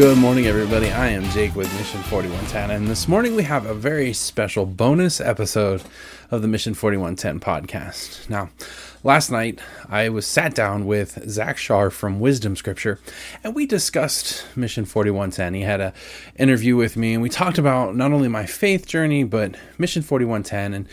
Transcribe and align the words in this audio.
Good 0.00 0.16
morning, 0.16 0.46
everybody. 0.46 0.90
I 0.90 1.08
am 1.08 1.24
Jake 1.24 1.54
with 1.54 1.70
Mission 1.74 2.00
4110, 2.04 2.70
and 2.70 2.88
this 2.88 3.06
morning 3.06 3.34
we 3.34 3.42
have 3.42 3.66
a 3.66 3.74
very 3.74 4.14
special 4.14 4.64
bonus 4.64 5.20
episode 5.20 5.82
of 6.30 6.40
the 6.40 6.48
Mission 6.48 6.72
4110 6.72 7.38
podcast. 7.38 8.26
Now, 8.30 8.48
last 9.04 9.30
night 9.30 9.58
I 9.90 10.08
was 10.08 10.26
sat 10.26 10.54
down 10.54 10.86
with 10.86 11.28
Zach 11.28 11.58
Schaar 11.58 11.92
from 11.92 12.18
Wisdom 12.18 12.56
Scripture, 12.56 12.98
and 13.44 13.54
we 13.54 13.66
discussed 13.66 14.46
Mission 14.56 14.86
4110. 14.86 15.52
He 15.52 15.60
had 15.60 15.82
an 15.82 15.92
interview 16.36 16.76
with 16.76 16.96
me, 16.96 17.12
and 17.12 17.22
we 17.22 17.28
talked 17.28 17.58
about 17.58 17.94
not 17.94 18.10
only 18.10 18.28
my 18.28 18.46
faith 18.46 18.86
journey, 18.86 19.22
but 19.22 19.54
Mission 19.76 20.00
4110 20.00 20.72
and 20.72 20.88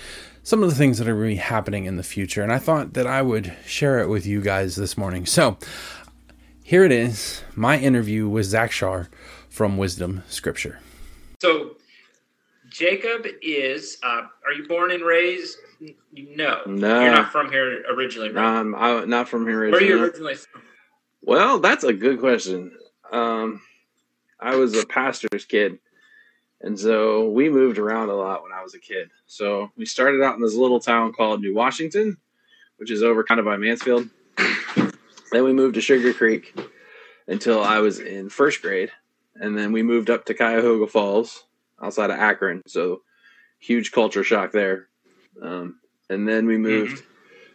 some 0.47 0.63
of 0.63 0.69
the 0.69 0.75
things 0.75 0.97
that 0.97 1.09
are 1.09 1.15
really 1.15 1.35
happening 1.35 1.83
in 1.83 1.97
the 1.97 2.03
future. 2.03 2.41
And 2.41 2.53
I 2.53 2.57
thought 2.57 2.93
that 2.93 3.05
I 3.05 3.21
would 3.21 3.53
share 3.65 3.99
it 3.99 4.07
with 4.07 4.25
you 4.25 4.39
guys 4.39 4.77
this 4.77 4.97
morning. 4.97 5.25
So, 5.25 5.57
here 6.67 6.83
it 6.83 6.91
is 6.91 7.43
my 7.55 7.79
interview 7.79 8.27
with 8.27 8.45
Zach 8.45 8.71
Schaar 8.71 9.07
from 9.47 9.77
Wisdom 9.77 10.23
Scripture. 10.27 10.81
So, 11.39 11.77
Jacob 12.69 13.25
is, 13.41 13.97
uh, 14.03 14.23
are 14.45 14.51
you 14.53 14.67
born 14.67 14.91
and 14.91 15.01
raised? 15.01 15.55
No. 16.11 16.59
No. 16.65 17.01
You're 17.01 17.13
not 17.13 17.31
from 17.31 17.49
here 17.49 17.85
originally, 17.89 18.31
right? 18.31 18.57
Um, 18.57 18.75
I, 18.75 19.05
not 19.05 19.29
from 19.29 19.47
here. 19.47 19.61
Originally. 19.61 19.71
Where 19.71 19.81
are 19.81 19.97
you 19.97 20.03
originally 20.03 20.35
from? 20.35 20.61
Well, 21.21 21.59
that's 21.59 21.85
a 21.85 21.93
good 21.93 22.19
question. 22.19 22.77
Um, 23.13 23.61
I 24.37 24.57
was 24.57 24.77
a 24.77 24.85
pastor's 24.85 25.45
kid, 25.45 25.79
and 26.59 26.77
so 26.77 27.29
we 27.29 27.47
moved 27.47 27.77
around 27.77 28.09
a 28.09 28.13
lot 28.13 28.43
when 28.43 28.51
I 28.51 28.61
was 28.61 28.73
a 28.73 28.79
kid. 28.79 29.09
So 29.25 29.71
we 29.77 29.85
started 29.85 30.21
out 30.21 30.35
in 30.35 30.41
this 30.41 30.55
little 30.55 30.81
town 30.81 31.13
called 31.13 31.39
New 31.39 31.55
Washington, 31.55 32.17
which 32.75 32.91
is 32.91 33.03
over 33.03 33.23
kind 33.23 33.39
of 33.39 33.45
by 33.45 33.55
Mansfield. 33.55 34.09
Then 35.31 35.43
we 35.43 35.53
moved 35.53 35.75
to 35.75 35.81
Sugar 35.81 36.13
Creek 36.13 36.57
until 37.27 37.61
I 37.61 37.79
was 37.79 37.99
in 37.99 38.29
first 38.29 38.61
grade, 38.61 38.91
and 39.35 39.57
then 39.57 39.71
we 39.71 39.83
moved 39.83 40.09
up 40.09 40.25
to 40.25 40.33
Cuyahoga 40.33 40.87
Falls 40.87 41.45
outside 41.81 42.09
of 42.09 42.19
Akron. 42.19 42.61
So 42.67 43.01
huge 43.59 43.91
culture 43.91 44.23
shock 44.23 44.51
there. 44.51 44.87
Um, 45.41 45.79
and 46.09 46.27
then 46.27 46.45
we 46.45 46.57
moved 46.57 47.03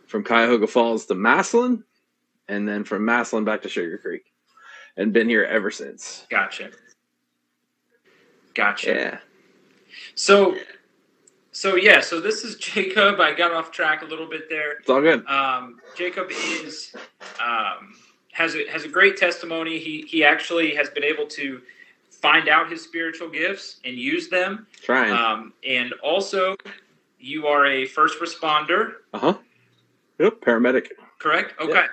from 0.07 0.25
Cuyahoga 0.25 0.67
Falls 0.67 1.07
to 1.07 1.15
Massillon, 1.15 1.85
and 2.49 2.69
then 2.69 2.85
from 2.85 3.05
Massillon 3.05 3.45
back 3.45 3.63
to 3.63 3.69
Sugar 3.69 3.99
Creek, 3.99 4.33
and 4.97 5.13
been 5.13 5.29
here 5.29 5.45
ever 5.45 5.71
since. 5.71 6.27
Gotcha. 6.29 6.71
Gotcha. 8.55 8.95
Yeah. 8.95 9.19
So, 10.15 10.57
so 11.53 11.77
yeah, 11.77 12.01
so 12.01 12.21
this 12.21 12.45
is 12.45 12.57
Jacob. 12.69 13.21
I 13.21 13.33
got 13.35 13.53
off 13.53 13.71
track 13.71 14.03
a 14.03 14.07
little 14.07 14.29
bit 14.29 14.49
there. 14.49 14.79
It's 14.79 14.91
all 14.91 15.01
good. 15.01 15.25
Um, 15.27 15.79
Jacob 15.97 16.31
is 16.31 16.95
um, 17.41 17.95
has 18.33 18.55
a, 18.57 18.67
has 18.69 18.85
a 18.85 18.89
great 18.89 19.17
testimony. 19.17 19.79
He 19.79 20.03
he 20.09 20.25
actually 20.25 20.75
has 20.75 20.91
been 20.91 21.05
able 21.05 21.27
to 21.29 21.61
find 22.11 22.49
out 22.49 22.71
his 22.71 22.83
spiritual 22.83 23.29
gifts 23.29 23.81
and 23.85 23.97
use 23.97 24.29
them. 24.29 24.67
Trying. 24.83 25.13
Um, 25.13 25.53
and 25.69 25.93
also, 26.03 26.57
you 27.19 27.47
are 27.47 27.67
a 27.67 27.85
first 27.87 28.19
responder, 28.21 28.93
Uh 29.13 29.19
huh. 29.19 29.35
Yep. 30.19 30.41
Paramedic. 30.41 30.89
correct? 31.19 31.61
Okay. 31.61 31.73
Yeah. 31.73 31.87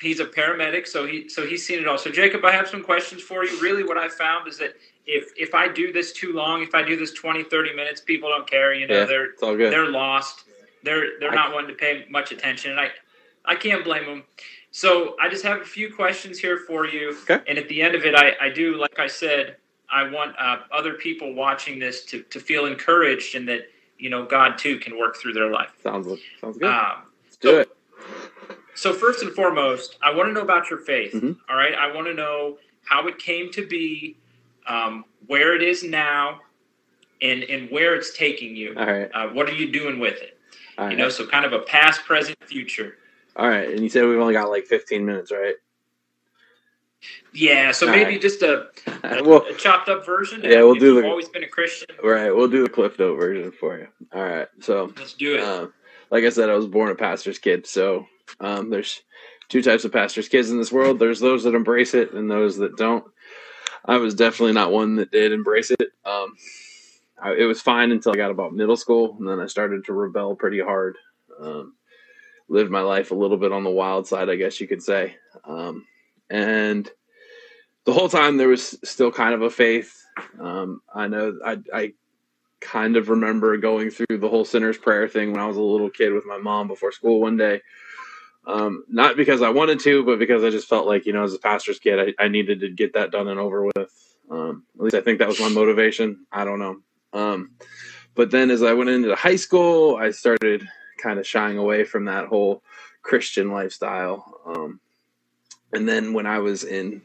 He's 0.00 0.18
a 0.18 0.24
paramedic, 0.26 0.88
so 0.88 1.06
he 1.06 1.28
so 1.28 1.46
he's 1.46 1.64
seen 1.64 1.78
it 1.78 1.86
all. 1.86 1.96
So 1.96 2.10
Jacob, 2.10 2.44
I 2.44 2.50
have 2.50 2.66
some 2.68 2.82
questions 2.82 3.22
for 3.22 3.44
you. 3.44 3.60
Really, 3.60 3.84
what 3.84 3.96
I 3.96 4.08
found 4.08 4.48
is 4.48 4.58
that 4.58 4.74
if 5.06 5.32
if 5.36 5.54
I 5.54 5.68
do 5.68 5.92
this 5.92 6.12
too 6.12 6.32
long, 6.32 6.62
if 6.62 6.74
I 6.74 6.82
do 6.82 6.96
this 6.96 7.12
20, 7.12 7.44
30 7.44 7.74
minutes, 7.74 8.00
people 8.00 8.28
don't 8.28 8.48
care. 8.48 8.72
You 8.74 8.86
know, 8.86 8.98
Yeah. 9.00 9.04
they're 9.04 9.24
It's 9.26 9.42
all 9.42 9.56
good. 9.56 9.72
they're 9.72 9.88
lost. 9.88 10.44
They're 10.82 11.18
they're 11.20 11.30
I- 11.32 11.34
not 11.34 11.52
wanting 11.52 11.68
to 11.70 11.74
pay 11.76 12.06
much 12.08 12.32
attention, 12.32 12.70
and 12.72 12.80
I 12.80 12.90
I 13.44 13.54
can't 13.56 13.84
blame 13.84 14.04
them. 14.06 14.24
So 14.70 15.16
I 15.20 15.28
just 15.28 15.44
have 15.44 15.60
a 15.60 15.64
few 15.64 15.92
questions 15.94 16.38
here 16.38 16.56
for 16.58 16.86
you, 16.86 17.16
Okay. 17.28 17.40
and 17.46 17.58
at 17.58 17.68
the 17.68 17.82
end 17.82 17.94
of 17.94 18.04
it, 18.04 18.14
I 18.14 18.36
I 18.40 18.48
do 18.48 18.76
like 18.76 18.98
I 18.98 19.06
said, 19.06 19.56
I 19.90 20.04
want 20.08 20.34
uh, 20.38 20.60
other 20.72 20.94
people 20.94 21.34
watching 21.34 21.78
this 21.78 22.04
to 22.06 22.22
to 22.22 22.40
feel 22.40 22.66
encouraged 22.66 23.34
and 23.34 23.48
that 23.48 23.70
you 23.98 24.08
know 24.10 24.24
God 24.24 24.56
too 24.58 24.78
can 24.78 24.96
work 24.98 25.16
through 25.16 25.32
their 25.34 25.50
life. 25.50 25.70
Sounds 25.82 26.06
sounds 26.40 26.58
good. 26.58 26.70
Um, 26.70 27.02
Let's 27.24 27.36
do 27.36 27.48
so- 27.50 27.58
it. 27.60 27.70
so 28.74 28.92
first 28.92 29.22
and 29.22 29.32
foremost, 29.34 29.98
I 30.02 30.12
want 30.14 30.28
to 30.28 30.32
know 30.32 30.40
about 30.40 30.70
your 30.70 30.78
faith. 30.80 31.12
Mhm. 31.12 31.38
all 31.48 31.56
right, 31.56 31.74
I 31.74 31.92
want 31.92 32.06
to 32.06 32.14
know 32.14 32.58
how 32.84 33.06
it 33.06 33.18
came 33.18 33.50
to 33.52 33.64
be, 33.66 34.16
um, 34.66 35.04
where 35.26 35.54
it 35.54 35.62
is 35.62 35.82
now, 35.82 36.40
and 37.20 37.42
and 37.44 37.70
where 37.70 37.94
it's 37.94 38.16
taking 38.16 38.54
you. 38.56 38.74
All 38.76 38.86
right. 38.86 39.10
Uh, 39.14 39.28
what 39.28 39.48
are 39.48 39.54
you 39.54 39.70
doing 39.72 39.98
with 39.98 40.20
it? 40.22 40.38
All 40.78 40.86
right. 40.86 40.92
You 40.92 40.98
know, 40.98 41.08
so 41.08 41.26
kind 41.26 41.44
of 41.44 41.52
a 41.52 41.60
past, 41.60 42.04
present, 42.04 42.36
future. 42.46 42.96
all 43.36 43.48
right. 43.48 43.68
And 43.68 43.80
you 43.80 43.88
said 43.88 44.04
we've 44.06 44.18
only 44.18 44.32
got 44.34 44.48
like 44.50 44.64
15 44.66 45.04
minutes, 45.04 45.30
right? 45.30 45.54
Yeah, 47.34 47.72
so 47.72 47.86
All 47.86 47.92
maybe 47.92 48.12
right. 48.12 48.20
just 48.20 48.42
a, 48.42 48.68
a, 49.04 49.24
well, 49.24 49.44
a 49.48 49.54
chopped 49.54 49.88
up 49.88 50.06
version. 50.06 50.40
Yeah, 50.44 50.62
we'll 50.62 50.74
do 50.74 50.94
you've 50.94 51.02
the- 51.02 51.08
always 51.08 51.28
been 51.28 51.42
a 51.44 51.48
Christian. 51.48 51.88
right. 52.02 52.30
We'll 52.34 52.48
do 52.48 52.62
the 52.62 52.68
Cliff 52.68 52.98
Note 52.98 53.16
version 53.16 53.50
for 53.52 53.78
you. 53.78 53.88
All 54.14 54.22
right. 54.22 54.48
So, 54.60 54.92
Let's 54.96 55.14
do 55.14 55.34
it. 55.36 55.40
um, 55.42 55.72
like 56.10 56.24
I 56.24 56.28
said, 56.28 56.48
I 56.50 56.54
was 56.54 56.66
born 56.66 56.90
a 56.90 56.94
pastor's 56.94 57.38
kid. 57.38 57.66
So, 57.66 58.06
um, 58.40 58.70
there's 58.70 59.02
two 59.48 59.62
types 59.62 59.84
of 59.84 59.92
pastor's 59.92 60.28
kids 60.28 60.50
in 60.50 60.58
this 60.58 60.70
world. 60.72 60.98
There's 60.98 61.20
those 61.20 61.42
that 61.44 61.54
embrace 61.54 61.94
it 61.94 62.12
and 62.12 62.30
those 62.30 62.56
that 62.58 62.76
don't. 62.76 63.04
I 63.84 63.96
was 63.98 64.14
definitely 64.14 64.52
not 64.52 64.72
one 64.72 64.96
that 64.96 65.10
did 65.10 65.32
embrace 65.32 65.70
it. 65.70 65.92
Um, 66.04 66.36
I, 67.20 67.34
it 67.34 67.44
was 67.44 67.60
fine 67.60 67.92
until 67.92 68.12
I 68.12 68.16
got 68.16 68.30
about 68.30 68.54
middle 68.54 68.76
school, 68.76 69.16
and 69.18 69.28
then 69.28 69.40
I 69.40 69.46
started 69.46 69.84
to 69.84 69.92
rebel 69.92 70.34
pretty 70.34 70.60
hard. 70.60 70.96
Um, 71.40 71.74
lived 72.48 72.70
my 72.70 72.80
life 72.80 73.10
a 73.10 73.16
little 73.16 73.36
bit 73.36 73.52
on 73.52 73.64
the 73.64 73.70
wild 73.70 74.06
side, 74.06 74.28
I 74.28 74.36
guess 74.36 74.60
you 74.60 74.68
could 74.68 74.82
say. 74.82 75.16
Um, 75.44 75.86
and 76.30 76.90
the 77.84 77.92
whole 77.92 78.08
time 78.08 78.36
there 78.36 78.48
was 78.48 78.78
still 78.84 79.10
kind 79.10 79.34
of 79.34 79.42
a 79.42 79.50
faith. 79.50 80.04
Um, 80.38 80.82
I 80.94 81.08
know 81.08 81.38
I, 81.44 81.58
I 81.72 81.92
kind 82.60 82.96
of 82.96 83.08
remember 83.08 83.56
going 83.56 83.90
through 83.90 84.18
the 84.18 84.28
whole 84.28 84.44
sinner's 84.44 84.78
prayer 84.78 85.08
thing 85.08 85.32
when 85.32 85.40
I 85.40 85.46
was 85.46 85.56
a 85.56 85.62
little 85.62 85.90
kid 85.90 86.12
with 86.12 86.26
my 86.26 86.38
mom 86.38 86.68
before 86.68 86.92
school 86.92 87.20
one 87.20 87.36
day. 87.36 87.60
Um, 88.44 88.84
not 88.88 89.16
because 89.16 89.40
I 89.40 89.50
wanted 89.50 89.80
to, 89.80 90.04
but 90.04 90.18
because 90.18 90.42
I 90.42 90.50
just 90.50 90.68
felt 90.68 90.86
like, 90.86 91.06
you 91.06 91.12
know, 91.12 91.22
as 91.22 91.34
a 91.34 91.38
pastor's 91.38 91.78
kid, 91.78 92.14
I, 92.18 92.24
I 92.24 92.28
needed 92.28 92.60
to 92.60 92.70
get 92.70 92.94
that 92.94 93.12
done 93.12 93.28
and 93.28 93.38
over 93.38 93.64
with. 93.64 94.16
Um, 94.30 94.64
at 94.76 94.82
least 94.82 94.96
I 94.96 95.00
think 95.00 95.18
that 95.18 95.28
was 95.28 95.40
my 95.40 95.48
motivation. 95.48 96.26
I 96.32 96.44
don't 96.44 96.58
know. 96.58 96.80
Um, 97.12 97.52
but 98.14 98.30
then 98.30 98.50
as 98.50 98.62
I 98.62 98.72
went 98.72 98.90
into 98.90 99.14
high 99.14 99.36
school, 99.36 99.96
I 99.96 100.10
started 100.10 100.66
kind 100.98 101.18
of 101.18 101.26
shying 101.26 101.58
away 101.58 101.84
from 101.84 102.06
that 102.06 102.26
whole 102.26 102.62
Christian 103.02 103.50
lifestyle. 103.50 104.40
Um, 104.46 104.80
and 105.72 105.88
then 105.88 106.12
when 106.12 106.26
I 106.26 106.38
was 106.40 106.64
in 106.64 107.02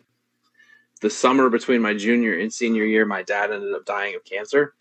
the 1.02 1.10
summer 1.10 1.50
between 1.50 1.82
my 1.82 1.94
junior 1.94 2.38
and 2.38 2.52
senior 2.52 2.84
year, 2.84 3.06
my 3.06 3.24
dad 3.24 3.52
ended 3.52 3.74
up 3.74 3.86
dying 3.86 4.16
of 4.16 4.24
cancer. 4.26 4.74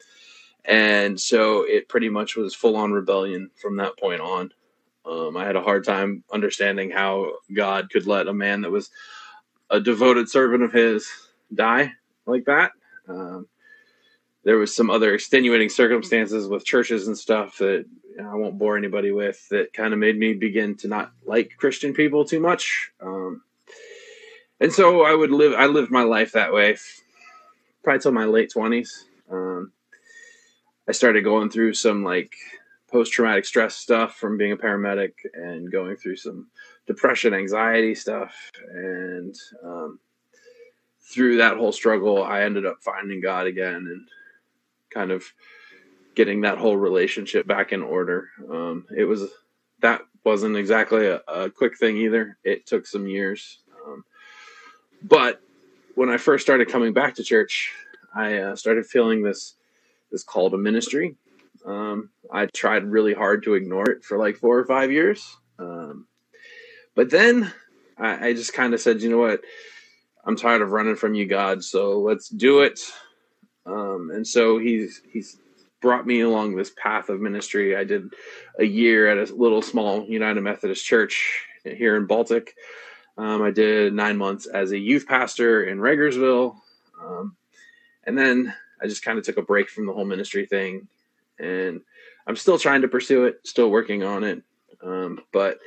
And 0.64 1.20
so 1.20 1.62
it 1.62 1.88
pretty 1.88 2.08
much 2.08 2.36
was 2.36 2.54
full 2.54 2.76
on 2.76 2.92
rebellion 2.92 3.50
from 3.54 3.76
that 3.76 3.98
point 3.98 4.20
on. 4.20 4.52
Um, 5.08 5.36
I 5.36 5.44
had 5.44 5.56
a 5.56 5.62
hard 5.62 5.84
time 5.84 6.24
understanding 6.32 6.90
how 6.90 7.32
God 7.54 7.90
could 7.90 8.06
let 8.06 8.28
a 8.28 8.34
man 8.34 8.62
that 8.62 8.70
was 8.70 8.90
a 9.70 9.80
devoted 9.80 10.28
servant 10.28 10.62
of 10.62 10.72
his 10.72 11.08
die 11.54 11.92
like 12.26 12.44
that. 12.46 12.72
Um, 13.08 13.46
there 14.44 14.58
was 14.58 14.74
some 14.74 14.90
other 14.90 15.14
extenuating 15.14 15.68
circumstances 15.68 16.46
with 16.46 16.64
churches 16.64 17.06
and 17.08 17.18
stuff 17.18 17.58
that 17.58 17.84
you 18.16 18.22
know, 18.22 18.30
I 18.30 18.34
won't 18.34 18.58
bore 18.58 18.76
anybody 18.76 19.10
with 19.10 19.46
that 19.50 19.72
kind 19.72 19.92
of 19.92 19.98
made 19.98 20.18
me 20.18 20.34
begin 20.34 20.76
to 20.78 20.88
not 20.88 21.12
like 21.24 21.52
Christian 21.58 21.92
people 21.92 22.24
too 22.24 22.40
much. 22.40 22.90
Um, 23.00 23.42
and 24.60 24.72
so 24.72 25.04
I 25.04 25.14
would 25.14 25.30
live. 25.30 25.52
I 25.54 25.66
lived 25.66 25.90
my 25.90 26.04
life 26.04 26.32
that 26.32 26.52
way, 26.52 26.76
probably 27.82 28.00
till 28.00 28.12
my 28.12 28.24
late 28.24 28.52
twenties. 28.52 29.04
Um, 29.30 29.72
I 30.88 30.92
started 30.92 31.24
going 31.24 31.50
through 31.50 31.74
some 31.74 32.04
like 32.04 32.32
post 32.90 33.12
traumatic 33.12 33.44
stress 33.44 33.74
stuff 33.74 34.16
from 34.16 34.36
being 34.36 34.52
a 34.52 34.56
paramedic 34.56 35.12
and 35.34 35.70
going 35.70 35.96
through 35.96 36.16
some 36.16 36.46
depression, 36.86 37.34
anxiety 37.34 37.94
stuff, 37.94 38.34
and 38.72 39.34
um, 39.64 39.98
through 41.00 41.36
that 41.38 41.56
whole 41.56 41.72
struggle, 41.72 42.22
I 42.22 42.42
ended 42.42 42.66
up 42.66 42.78
finding 42.80 43.20
God 43.20 43.46
again 43.46 43.74
and 43.74 44.08
kind 44.90 45.10
of 45.10 45.24
getting 46.14 46.40
that 46.40 46.58
whole 46.58 46.76
relationship 46.76 47.46
back 47.46 47.72
in 47.72 47.82
order. 47.82 48.28
Um, 48.50 48.86
it 48.96 49.04
was 49.04 49.28
that 49.80 50.02
wasn't 50.24 50.56
exactly 50.56 51.06
a, 51.06 51.20
a 51.28 51.50
quick 51.50 51.78
thing 51.78 51.96
either. 51.96 52.38
It 52.42 52.66
took 52.66 52.86
some 52.86 53.06
years. 53.06 53.58
Um, 53.86 54.04
but 55.02 55.40
when 55.94 56.08
I 56.08 56.16
first 56.16 56.44
started 56.44 56.68
coming 56.68 56.92
back 56.92 57.14
to 57.16 57.22
church, 57.22 57.72
I 58.14 58.38
uh, 58.38 58.56
started 58.56 58.86
feeling 58.86 59.22
this 59.22 59.54
this 60.10 60.24
call 60.24 60.50
to 60.50 60.56
ministry. 60.56 61.16
Um, 61.64 62.10
I 62.30 62.46
tried 62.46 62.84
really 62.84 63.14
hard 63.14 63.42
to 63.44 63.54
ignore 63.54 63.88
it 63.90 64.04
for 64.04 64.18
like 64.18 64.36
four 64.36 64.58
or 64.58 64.64
five 64.64 64.90
years, 64.90 65.36
um, 65.58 66.06
but 66.94 67.10
then 67.10 67.52
I, 67.98 68.28
I 68.28 68.32
just 68.34 68.52
kind 68.52 68.74
of 68.74 68.80
said, 68.80 69.02
you 69.02 69.10
know 69.10 69.18
what, 69.18 69.40
I'm 70.24 70.36
tired 70.36 70.62
of 70.62 70.72
running 70.72 70.96
from 70.96 71.14
you, 71.14 71.26
God. 71.26 71.62
So 71.62 72.00
let's 72.00 72.28
do 72.28 72.60
it. 72.60 72.80
Um, 73.64 74.10
and 74.12 74.26
so 74.26 74.58
he's 74.58 75.02
he's 75.12 75.38
brought 75.80 76.06
me 76.06 76.20
along 76.20 76.56
this 76.56 76.72
path 76.76 77.08
of 77.08 77.20
ministry. 77.20 77.76
I 77.76 77.84
did 77.84 78.12
a 78.58 78.64
year 78.64 79.08
at 79.08 79.30
a 79.30 79.34
little 79.34 79.62
small 79.62 80.04
United 80.06 80.40
Methodist 80.40 80.84
church 80.84 81.44
here 81.64 81.96
in 81.96 82.06
Baltic. 82.06 82.54
Um, 83.18 83.42
I 83.42 83.50
did 83.50 83.94
nine 83.94 84.16
months 84.16 84.46
as 84.46 84.72
a 84.72 84.78
youth 84.78 85.06
pastor 85.06 85.64
in 85.64 85.78
Ragersville. 85.78 86.56
Um, 87.02 87.36
and 88.04 88.16
then 88.16 88.52
I 88.80 88.86
just 88.86 89.04
kind 89.04 89.18
of 89.18 89.24
took 89.24 89.36
a 89.36 89.42
break 89.42 89.68
from 89.68 89.86
the 89.86 89.92
whole 89.92 90.04
ministry 90.04 90.46
thing. 90.46 90.88
And 91.38 91.80
I'm 92.26 92.36
still 92.36 92.58
trying 92.58 92.82
to 92.82 92.88
pursue 92.88 93.24
it, 93.24 93.40
still 93.44 93.70
working 93.70 94.02
on 94.02 94.24
it. 94.24 94.42
Um, 94.82 95.20
but 95.32 95.58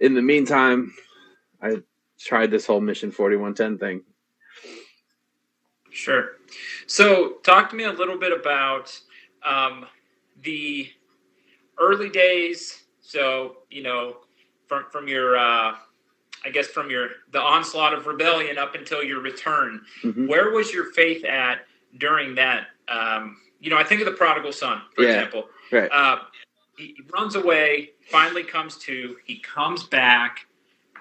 in 0.00 0.14
the 0.14 0.22
meantime, 0.22 0.92
I 1.62 1.82
tried 2.18 2.50
this 2.50 2.66
whole 2.66 2.80
Mission 2.80 3.10
4110 3.10 3.78
thing. 3.78 4.02
Sure. 5.90 6.32
So, 6.86 7.38
talk 7.42 7.70
to 7.70 7.76
me 7.76 7.84
a 7.84 7.92
little 7.92 8.18
bit 8.18 8.38
about 8.38 8.98
um, 9.42 9.86
the 10.42 10.88
early 11.78 12.10
days. 12.10 12.84
So, 13.00 13.58
you 13.70 13.82
know, 13.82 14.18
from 14.66 14.84
from 14.90 15.08
your, 15.08 15.36
uh, 15.36 15.74
I 16.44 16.50
guess, 16.52 16.66
from 16.66 16.90
your 16.90 17.08
the 17.32 17.40
onslaught 17.40 17.94
of 17.94 18.06
rebellion 18.06 18.58
up 18.58 18.74
until 18.74 19.02
your 19.02 19.20
return. 19.20 19.80
Mm-hmm. 20.04 20.26
Where 20.26 20.50
was 20.50 20.72
your 20.72 20.92
faith 20.92 21.24
at 21.24 21.60
during 21.98 22.34
that? 22.34 22.66
Um, 22.88 23.38
you 23.60 23.70
know, 23.70 23.76
I 23.76 23.84
think 23.84 24.00
of 24.00 24.06
the 24.06 24.12
prodigal 24.12 24.52
son, 24.52 24.82
for 24.94 25.02
yeah. 25.02 25.10
example. 25.10 25.44
Right. 25.70 25.90
Uh, 25.90 26.18
he 26.76 26.94
runs 27.12 27.34
away, 27.34 27.90
finally 28.10 28.42
comes 28.42 28.76
to, 28.78 29.16
he 29.24 29.38
comes 29.38 29.84
back, 29.84 30.40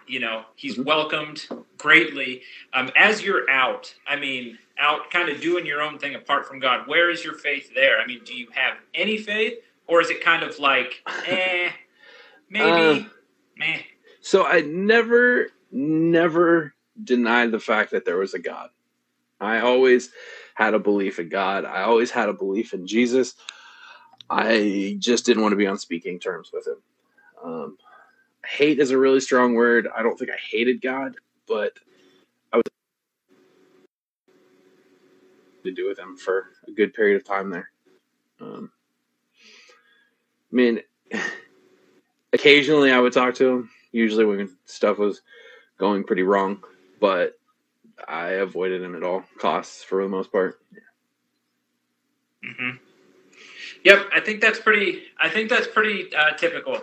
you 0.07 0.19
know, 0.19 0.44
he's 0.56 0.75
mm-hmm. 0.75 0.84
welcomed 0.84 1.48
greatly. 1.78 2.42
Um, 2.74 2.92
as 2.96 3.22
you're 3.22 3.50
out, 3.50 3.94
I 4.07 4.16
mean, 4.16 4.57
out 4.80 5.10
kind 5.12 5.30
of 5.30 5.42
doing 5.42 5.66
your 5.66 5.81
own 5.81 6.00
thing 6.00 6.16
apart 6.16 6.48
from 6.48 6.60
God, 6.60 6.88
where 6.88 7.10
is 7.10 7.24
your 7.24 7.34
faith 7.34 7.72
there? 7.75 8.00
I 8.00 8.06
mean, 8.06 8.22
do 8.25 8.34
you 8.34 8.48
have 8.54 8.78
any 8.94 9.18
faith, 9.18 9.56
or 9.88 10.01
is 10.01 10.10
it 10.10 10.24
kind 10.24 10.44
of 10.44 10.58
like, 10.60 11.04
eh, 11.28 11.69
maybe, 12.50 13.01
uh, 13.01 13.04
meh? 13.58 13.80
So 14.22 14.46
I 14.46 14.62
never, 14.62 15.50
never 15.72 16.74
denied 17.04 17.51
the 17.51 17.60
fact 17.60 17.92
that 17.92 18.06
there 18.06 18.18
was 18.18 18.34
a 18.34 18.40
God. 18.40 18.69
I 19.40 19.60
always 19.60 20.12
had 20.56 20.74
a 20.74 20.80
belief 20.80 21.19
in 21.19 21.30
God. 21.30 21.66
I 21.66 21.84
always 21.84 22.10
had 22.10 22.30
a 22.30 22.34
belief 22.34 22.74
in 22.74 22.88
Jesus. 22.88 23.36
I 24.30 24.96
just 25.00 25.25
didn't 25.25 25.44
want 25.44 25.52
to 25.52 25.57
be 25.57 25.68
on 25.68 25.78
speaking 25.78 26.19
terms 26.19 26.50
with 26.52 26.66
him. 26.66 26.78
Um, 27.44 27.78
hate 28.46 28.80
is 28.80 28.92
a 28.92 28.98
really 28.98 29.19
strong 29.19 29.54
word. 29.54 29.88
I 29.96 30.02
don't 30.02 30.18
think 30.18 30.31
I 30.31 30.38
hated 30.38 30.81
God, 30.81 31.16
but 31.48 31.74
I 32.52 32.57
was 32.57 32.63
to 35.66 35.72
do 35.72 35.88
with 35.88 36.00
him 36.00 36.16
for 36.18 36.48
a 36.68 36.72
good 36.72 36.94
period 36.94 37.18
of 37.18 37.25
time 37.25 37.50
there. 37.50 37.69
Um, 38.40 38.72
I 40.51 40.56
mean, 40.56 40.81
occasionally 42.34 42.92
I 42.92 43.00
would 43.00 43.13
talk 43.13 43.36
to 43.36 43.48
him, 43.48 43.69
usually 43.92 44.25
when 44.25 44.56
stuff 44.66 45.00
was 45.00 45.22
going 45.78 46.06
pretty 46.06 46.24
wrong, 46.24 46.63
but 47.00 47.34
I 48.07 48.30
avoided 48.31 48.81
him 48.81 48.95
at 48.95 49.03
all 49.03 49.24
costs 49.39 49.83
for 49.83 50.03
the 50.03 50.09
most 50.09 50.31
part. 50.31 50.59
Mm-hmm. 52.44 52.77
Yep, 53.83 54.09
I 54.13 54.19
think 54.19 54.42
that's 54.42 54.59
pretty. 54.59 55.03
I 55.19 55.30
think 55.30 55.50
that's 55.50 55.68
pretty 55.68 56.13
uh, 56.15 56.31
typical 56.31 56.80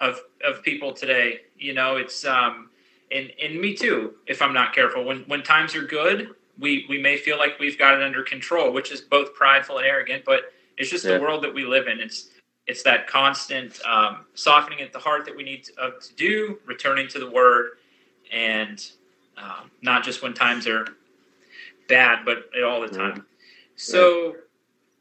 of 0.00 0.20
of 0.44 0.62
people 0.62 0.92
today. 0.92 1.40
You 1.56 1.74
know, 1.74 1.96
it's 1.96 2.24
um, 2.24 2.70
and 3.10 3.30
and 3.42 3.60
me 3.60 3.74
too. 3.74 4.14
If 4.26 4.42
I'm 4.42 4.52
not 4.52 4.74
careful, 4.74 5.04
when 5.04 5.20
when 5.22 5.42
times 5.42 5.74
are 5.74 5.82
good, 5.82 6.30
we 6.58 6.86
we 6.88 6.98
may 6.98 7.16
feel 7.16 7.38
like 7.38 7.58
we've 7.58 7.78
got 7.78 7.94
it 7.94 8.02
under 8.02 8.22
control, 8.22 8.72
which 8.72 8.92
is 8.92 9.00
both 9.00 9.34
prideful 9.34 9.78
and 9.78 9.86
arrogant. 9.86 10.24
But 10.24 10.52
it's 10.76 10.90
just 10.90 11.04
yeah. 11.04 11.14
the 11.14 11.20
world 11.20 11.42
that 11.44 11.54
we 11.54 11.64
live 11.64 11.86
in. 11.86 12.00
It's 12.00 12.28
it's 12.66 12.82
that 12.82 13.06
constant 13.06 13.80
um, 13.84 14.26
softening 14.34 14.80
at 14.80 14.92
the 14.92 14.98
heart 14.98 15.24
that 15.24 15.36
we 15.36 15.42
need 15.42 15.64
to, 15.64 15.72
uh, 15.80 15.90
to 16.00 16.14
do, 16.14 16.58
returning 16.64 17.08
to 17.08 17.18
the 17.18 17.30
Word, 17.30 17.72
and 18.32 18.84
um, 19.36 19.70
not 19.82 20.04
just 20.04 20.22
when 20.22 20.34
times 20.34 20.66
are 20.66 20.86
bad, 21.88 22.24
but 22.24 22.44
all 22.64 22.80
the 22.80 22.88
time. 22.88 23.16
Yeah. 23.16 23.22
So, 23.76 24.36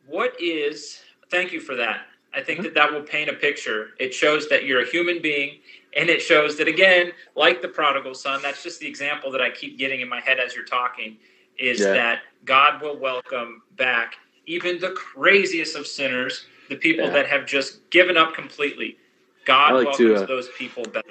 what 0.07 0.33
is 0.39 1.01
thank 1.29 1.51
you 1.51 1.59
for 1.59 1.75
that. 1.75 2.01
I 2.33 2.41
think 2.41 2.59
mm-hmm. 2.59 2.65
that 2.65 2.73
that 2.75 2.91
will 2.91 3.01
paint 3.01 3.29
a 3.29 3.33
picture. 3.33 3.89
It 3.99 4.13
shows 4.13 4.47
that 4.49 4.65
you're 4.65 4.81
a 4.81 4.87
human 4.87 5.21
being, 5.21 5.59
and 5.95 6.09
it 6.09 6.21
shows 6.21 6.57
that 6.57 6.67
again, 6.67 7.11
like 7.35 7.61
the 7.61 7.67
prodigal 7.67 8.13
son, 8.13 8.41
that's 8.41 8.63
just 8.63 8.79
the 8.79 8.87
example 8.87 9.31
that 9.31 9.41
I 9.41 9.49
keep 9.49 9.77
getting 9.77 10.01
in 10.01 10.09
my 10.09 10.19
head 10.19 10.39
as 10.39 10.55
you're 10.55 10.65
talking. 10.65 11.17
Is 11.59 11.79
yeah. 11.79 11.93
that 11.93 12.19
God 12.45 12.81
will 12.81 12.97
welcome 12.97 13.61
back 13.77 14.15
even 14.45 14.79
the 14.79 14.91
craziest 14.91 15.75
of 15.75 15.85
sinners, 15.85 16.45
the 16.69 16.75
people 16.75 17.09
that 17.11 17.27
have 17.27 17.45
just 17.45 17.89
given 17.89 18.17
up 18.17 18.33
completely. 18.33 18.97
God 19.45 19.73
like 19.73 19.85
welcomes 19.85 19.97
to, 19.97 20.23
uh, 20.23 20.25
those 20.25 20.49
people 20.57 20.83
back. 20.83 21.05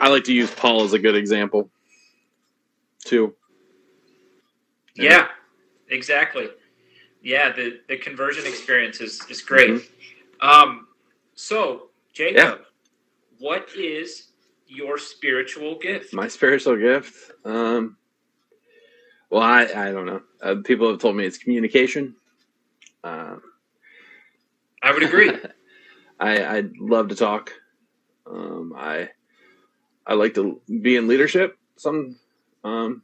I 0.00 0.08
like 0.08 0.24
to 0.24 0.32
use 0.32 0.50
Paul 0.50 0.82
as 0.82 0.92
a 0.92 0.98
good 0.98 1.14
example, 1.14 1.70
too. 3.06 3.34
Yeah, 4.94 5.10
yeah 5.10 5.26
exactly 5.88 6.48
yeah, 7.26 7.50
the, 7.50 7.80
the 7.88 7.96
conversion 7.96 8.46
experience 8.46 9.00
is, 9.00 9.20
is 9.28 9.42
great. 9.42 9.70
Mm-hmm. 9.70 10.48
Um, 10.48 10.86
so, 11.34 11.88
Jacob, 12.12 12.36
yeah. 12.36 12.54
what 13.38 13.68
is 13.76 14.28
your 14.68 14.96
spiritual 14.96 15.76
gift? 15.76 16.14
My 16.14 16.28
spiritual 16.28 16.76
gift? 16.76 17.32
Um, 17.44 17.96
well, 19.28 19.42
I, 19.42 19.62
I 19.62 19.90
don't 19.90 20.06
know. 20.06 20.22
Uh, 20.40 20.54
people 20.64 20.88
have 20.88 21.00
told 21.00 21.16
me 21.16 21.26
it's 21.26 21.36
communication. 21.36 22.14
Uh, 23.02 23.36
I 24.80 24.92
would 24.92 25.02
agree. 25.02 25.32
I, 26.20 26.58
I 26.58 26.62
love 26.78 27.08
to 27.08 27.16
talk. 27.16 27.52
Um, 28.24 28.72
I 28.76 29.10
I 30.06 30.14
like 30.14 30.34
to 30.34 30.60
be 30.80 30.96
in 30.96 31.08
leadership. 31.08 31.58
Some 31.76 32.16
um, 32.66 33.02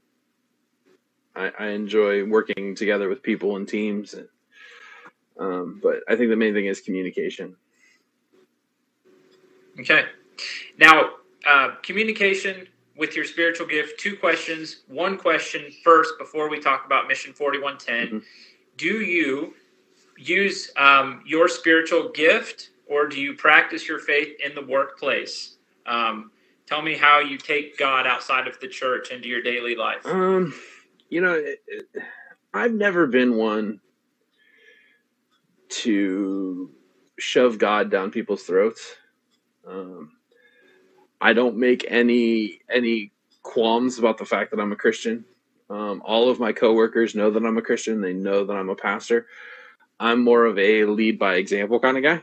I, 1.37 1.53
I 1.59 1.67
enjoy 1.69 2.25
working 2.25 2.75
together 2.75 3.09
with 3.09 3.23
people 3.23 3.56
and 3.56 3.67
teams. 3.67 4.14
And, 4.14 4.29
um, 5.38 5.81
but 5.82 6.00
I 6.09 6.17
think 6.17 6.31
the 6.31 6.37
main 6.37 6.53
thing 6.53 6.67
is 6.67 6.81
communication. 6.81 7.55
Okay. 9.79 10.06
Now, 10.79 11.11
uh, 11.49 11.76
communication 11.82 12.67
with 12.97 13.14
your 13.14 13.25
spiritual 13.25 13.66
gift. 13.66 14.00
Two 14.00 14.16
questions. 14.16 14.83
One 14.88 15.16
question 15.16 15.73
first 15.85 16.14
before 16.19 16.50
we 16.50 16.59
talk 16.59 16.85
about 16.85 17.07
Mission 17.07 17.33
4110. 17.33 18.07
Mm-hmm. 18.07 18.26
Do 18.76 19.00
you 19.00 19.54
use 20.19 20.73
um, 20.76 21.23
your 21.25 21.49
spiritual 21.49 22.11
gift 22.11 22.71
or 22.87 23.07
do 23.07 23.21
you 23.21 23.35
practice 23.35 23.88
your 23.88 24.00
faith 24.00 24.37
in 24.45 24.54
the 24.57 24.62
workplace? 24.62 25.57
Um, 25.87 26.32
tell 26.66 26.83
me 26.83 26.97
how 26.97 27.21
you 27.21 27.38
take 27.38 27.78
God 27.78 28.07
outside 28.07 28.47
of 28.47 28.59
the 28.61 28.69
church 28.69 29.11
into 29.11 29.28
your 29.28 29.42
daily 29.42 29.76
life. 29.76 30.04
Um, 30.07 30.54
you 31.09 31.21
know, 31.21 31.35
it, 31.35 31.62
it, 31.66 31.87
I've 32.54 32.73
never 32.73 33.07
been 33.07 33.37
one 33.37 33.81
to 35.69 36.71
shove 37.19 37.59
God 37.59 37.90
down 37.90 38.11
people's 38.11 38.42
throats. 38.42 38.97
Um, 39.66 40.12
I 41.21 41.33
don't 41.33 41.57
make 41.57 41.85
any 41.88 42.61
any 42.69 43.12
qualms 43.42 43.99
about 43.99 44.19
the 44.19 44.25
fact 44.25 44.50
that 44.50 44.61
I'm 44.61 44.73
a 44.73 44.76
Christian. 44.76 45.25
Um, 45.71 46.02
all 46.04 46.28
of 46.28 46.40
my 46.40 46.52
coworkers 46.52 47.14
know 47.14 47.31
that 47.31 47.45
I'm 47.45 47.57
a 47.57 47.62
Christian. 47.62 48.00
They 48.00 48.12
know 48.12 48.45
that 48.45 48.52
I'm 48.52 48.69
a 48.69 48.75
pastor. 48.75 49.26
I'm 49.99 50.23
more 50.23 50.45
of 50.45 50.59
a 50.59 50.85
lead 50.85 51.19
by 51.19 51.37
example 51.37 51.81
kind 51.81 51.97
of 51.97 52.02
guy. 52.02 52.23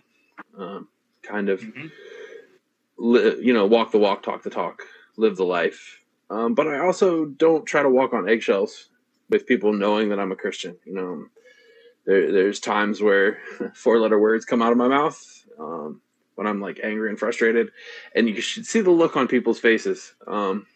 Um, 0.57 0.87
kind 1.23 1.49
of, 1.49 1.61
mm-hmm. 1.61 1.87
Li- 2.99 3.37
you 3.41 3.53
know, 3.53 3.65
walk 3.65 3.91
the 3.91 3.99
walk, 3.99 4.23
talk 4.23 4.43
the 4.43 4.49
talk, 4.49 4.83
live 5.17 5.37
the 5.37 5.45
life. 5.45 6.01
Um, 6.29 6.53
but 6.53 6.67
I 6.67 6.79
also 6.79 7.25
don't 7.25 7.65
try 7.65 7.81
to 7.81 7.89
walk 7.89 8.13
on 8.13 8.29
eggshells 8.29 8.89
with 9.29 9.47
people 9.47 9.73
knowing 9.73 10.09
that 10.09 10.19
I'm 10.19 10.31
a 10.31 10.35
Christian. 10.35 10.77
You 10.85 10.93
know, 10.93 11.25
there, 12.05 12.31
there's 12.31 12.59
times 12.59 13.01
where 13.01 13.39
four 13.75 13.99
letter 13.99 14.19
words 14.19 14.45
come 14.45 14.61
out 14.61 14.71
of 14.71 14.77
my 14.77 14.87
mouth 14.87 15.21
um, 15.59 16.01
when 16.35 16.47
I'm 16.47 16.61
like 16.61 16.79
angry 16.83 17.09
and 17.09 17.19
frustrated, 17.19 17.71
and 18.15 18.29
you 18.29 18.41
should 18.41 18.65
see 18.65 18.81
the 18.81 18.91
look 18.91 19.17
on 19.17 19.27
people's 19.27 19.59
faces 19.59 20.13
um, 20.27 20.67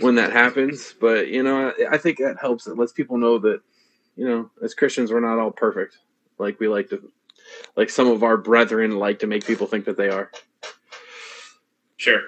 when 0.00 0.16
that 0.16 0.32
happens. 0.32 0.94
But 1.00 1.28
you 1.28 1.42
know, 1.42 1.70
I, 1.70 1.94
I 1.94 1.98
think 1.98 2.18
that 2.18 2.38
helps. 2.40 2.66
It 2.66 2.78
lets 2.78 2.92
people 2.92 3.18
know 3.18 3.38
that 3.38 3.60
you 4.16 4.28
know, 4.28 4.50
as 4.62 4.74
Christians, 4.74 5.12
we're 5.12 5.20
not 5.20 5.38
all 5.38 5.52
perfect. 5.52 5.98
Like 6.38 6.58
we 6.60 6.68
like 6.68 6.90
to, 6.90 7.10
like 7.76 7.90
some 7.90 8.08
of 8.08 8.22
our 8.22 8.36
brethren 8.36 8.98
like 8.98 9.20
to 9.20 9.26
make 9.26 9.46
people 9.46 9.66
think 9.66 9.84
that 9.86 9.96
they 9.96 10.08
are. 10.10 10.30
Sure. 11.98 12.22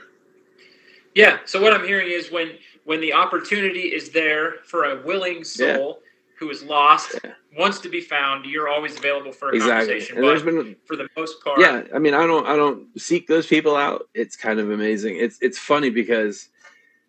Yeah. 1.14 1.38
So 1.46 1.60
what 1.60 1.72
I'm 1.72 1.84
hearing 1.84 2.08
is 2.10 2.30
when 2.30 2.52
when 2.84 3.00
the 3.00 3.12
opportunity 3.12 3.94
is 3.94 4.10
there 4.10 4.56
for 4.64 4.84
a 4.84 5.02
willing 5.02 5.44
soul 5.44 6.00
yeah. 6.00 6.38
who 6.38 6.50
is 6.50 6.62
lost, 6.62 7.18
yeah. 7.24 7.32
wants 7.56 7.78
to 7.80 7.88
be 7.88 8.00
found, 8.00 8.44
you're 8.44 8.68
always 8.68 8.96
available 8.98 9.32
for 9.32 9.50
a 9.50 9.54
exactly. 9.54 9.86
conversation. 9.86 10.16
And 10.18 10.26
there's 10.26 10.42
been 10.42 10.76
for 10.84 10.96
the 10.96 11.08
most 11.16 11.42
part. 11.42 11.60
Yeah. 11.60 11.82
I 11.94 11.98
mean, 11.98 12.14
I 12.14 12.26
don't 12.26 12.46
I 12.46 12.56
don't 12.56 12.86
seek 13.00 13.26
those 13.26 13.46
people 13.46 13.76
out. 13.76 14.08
It's 14.12 14.36
kind 14.36 14.60
of 14.60 14.70
amazing. 14.70 15.16
It's 15.16 15.38
it's 15.40 15.58
funny 15.58 15.88
because 15.88 16.48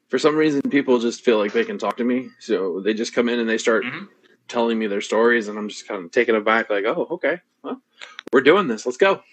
for 0.08 0.18
some 0.18 0.36
reason 0.36 0.62
people 0.62 1.00
just 1.00 1.22
feel 1.22 1.38
like 1.38 1.54
they 1.54 1.66
can 1.66 1.78
talk 1.78 1.98
to 1.98 2.04
me, 2.04 2.30
so 2.40 2.80
they 2.80 2.94
just 2.94 3.14
come 3.14 3.28
in 3.28 3.40
and 3.40 3.50
they 3.50 3.58
start. 3.58 3.84
Mm-hmm. 3.84 4.06
Telling 4.48 4.78
me 4.78 4.88
their 4.88 5.00
stories, 5.00 5.48
and 5.48 5.58
I'm 5.58 5.70
just 5.70 5.88
kind 5.88 6.04
of 6.04 6.12
taken 6.12 6.36
aback, 6.36 6.70
like, 6.70 6.84
"Oh, 6.84 7.08
okay, 7.12 7.40
well, 7.64 7.82
we're 8.34 8.42
doing 8.42 8.68
this. 8.68 8.86
Let's 8.86 8.98
go." 8.98 9.24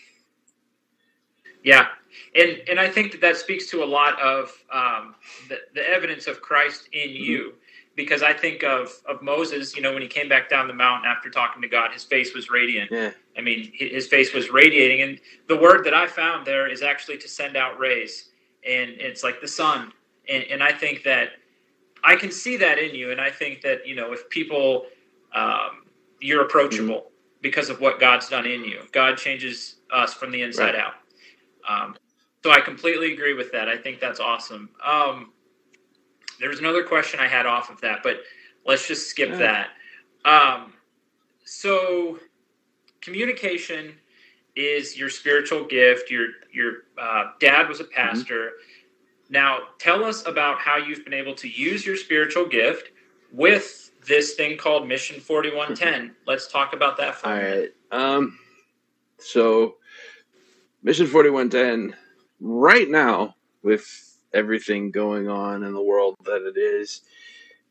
Yeah, 1.65 1.89
and 2.35 2.63
and 2.69 2.81
I 2.81 2.89
think 2.89 3.13
that 3.13 3.21
that 3.21 3.37
speaks 3.37 3.71
to 3.71 3.83
a 3.83 3.87
lot 3.87 4.21
of 4.21 4.53
um, 4.73 5.15
the, 5.49 5.59
the 5.75 5.89
evidence 5.89 6.27
of 6.27 6.41
Christ 6.41 6.89
in 6.93 7.09
mm-hmm. 7.09 7.23
you, 7.23 7.55
because 7.97 8.23
I 8.23 8.33
think 8.33 8.63
of 8.63 8.93
of 9.09 9.23
Moses. 9.23 9.77
You 9.77 9.83
know, 9.83 9.93
when 9.93 10.03
he 10.03 10.09
came 10.09 10.29
back 10.29 10.49
down 10.49 10.69
the 10.69 10.75
mountain 10.75 11.11
after 11.11 11.31
talking 11.31 11.63
to 11.63 11.69
God, 11.69 11.93
his 11.93 12.05
face 12.05 12.35
was 12.35 12.51
radiant. 12.51 12.91
Yeah. 12.91 13.11
I 13.37 13.41
mean, 13.41 13.71
his 13.75 14.09
face 14.09 14.35
was 14.35 14.51
radiating, 14.51 15.03
and 15.03 15.21
the 15.49 15.57
word 15.57 15.85
that 15.85 15.95
I 15.95 16.07
found 16.07 16.47
there 16.47 16.69
is 16.69 16.83
actually 16.83 17.19
to 17.19 17.29
send 17.29 17.57
out 17.57 17.79
rays, 17.79 18.31
and 18.67 18.91
it's 18.91 19.23
like 19.23 19.41
the 19.41 19.49
sun, 19.49 19.93
and, 20.29 20.45
and 20.45 20.63
I 20.63 20.73
think 20.73 21.05
that 21.05 21.31
I 22.03 22.17
can 22.17 22.31
see 22.31 22.57
that 22.57 22.79
in 22.79 22.95
you, 22.95 23.13
and 23.13 23.21
I 23.21 23.31
think 23.31 23.61
that 23.63 23.87
you 23.87 23.95
know 23.95 24.13
if 24.13 24.29
people, 24.29 24.87
um, 25.35 25.85
you're 26.21 26.43
approachable. 26.43 26.95
Mm-hmm 26.95 27.09
because 27.43 27.69
of 27.69 27.81
what 27.81 28.01
God's 28.01 28.29
done 28.29 28.47
in 28.47 28.65
you. 28.65 28.83
God 28.93 29.17
changes 29.17 29.77
us 29.93 30.15
from 30.15 30.31
the 30.31 30.43
inside 30.43 30.75
right. 30.75 30.77
out. 30.77 30.95
Um, 31.67 31.97
so 32.43 32.51
I 32.51 32.61
completely 32.61 33.13
agree 33.13 33.35
with 33.35 33.51
that. 33.53 33.69
I 33.69 33.77
think 33.77 34.01
that's 34.01 34.21
awesome. 34.21 34.71
Um, 34.85 35.33
there 36.41 36.49
was 36.49 36.61
another 36.61 36.85
question 36.85 37.21
I 37.21 37.27
had 37.27 37.47
off 37.47 37.71
of 37.71 37.81
that, 37.81 38.01
but 38.03 38.21
let's 38.65 38.87
just 38.87 39.09
skip 39.11 39.37
that. 39.39 39.71
Um, 40.25 40.73
so 41.45 42.19
communication 43.01 43.95
is 44.55 44.99
your 44.99 45.09
spiritual 45.09 45.65
gift. 45.65 46.11
Your 46.11 46.29
your 46.53 46.73
uh, 47.01 47.33
dad 47.41 47.69
was 47.69 47.81
a 47.81 47.85
mm-hmm. 47.85 47.95
pastor. 47.95 48.35
Mm-hmm. 48.35 49.33
Now 49.33 49.59
tell 49.79 50.05
us 50.05 50.27
about 50.27 50.59
how 50.59 50.77
you've 50.77 51.05
been 51.05 51.15
able 51.15 51.35
to 51.37 51.49
use 51.49 51.87
your 51.87 51.97
spiritual 51.97 52.47
gift 52.47 52.91
with 53.33 53.91
this 54.07 54.35
thing 54.35 54.57
called 54.57 54.87
Mission 54.87 55.21
Forty 55.21 55.55
One 55.55 55.75
Ten. 55.75 56.15
Let's 56.27 56.47
talk 56.47 56.73
about 56.73 56.97
that. 56.99 57.17
For 57.17 57.29
All 57.29 57.35
right. 57.35 57.71
Um, 57.91 58.39
so 59.19 59.77
Mission 60.83 61.09
4110, 61.09 61.97
right 62.41 62.89
now, 62.89 63.35
with 63.65 63.85
everything 64.33 64.93
going 64.93 65.29
on 65.29 65.65
in 65.65 65.75
the 65.75 65.83
world 65.83 66.15
that 66.25 66.47
it 66.47 66.57
is, 66.57 67.03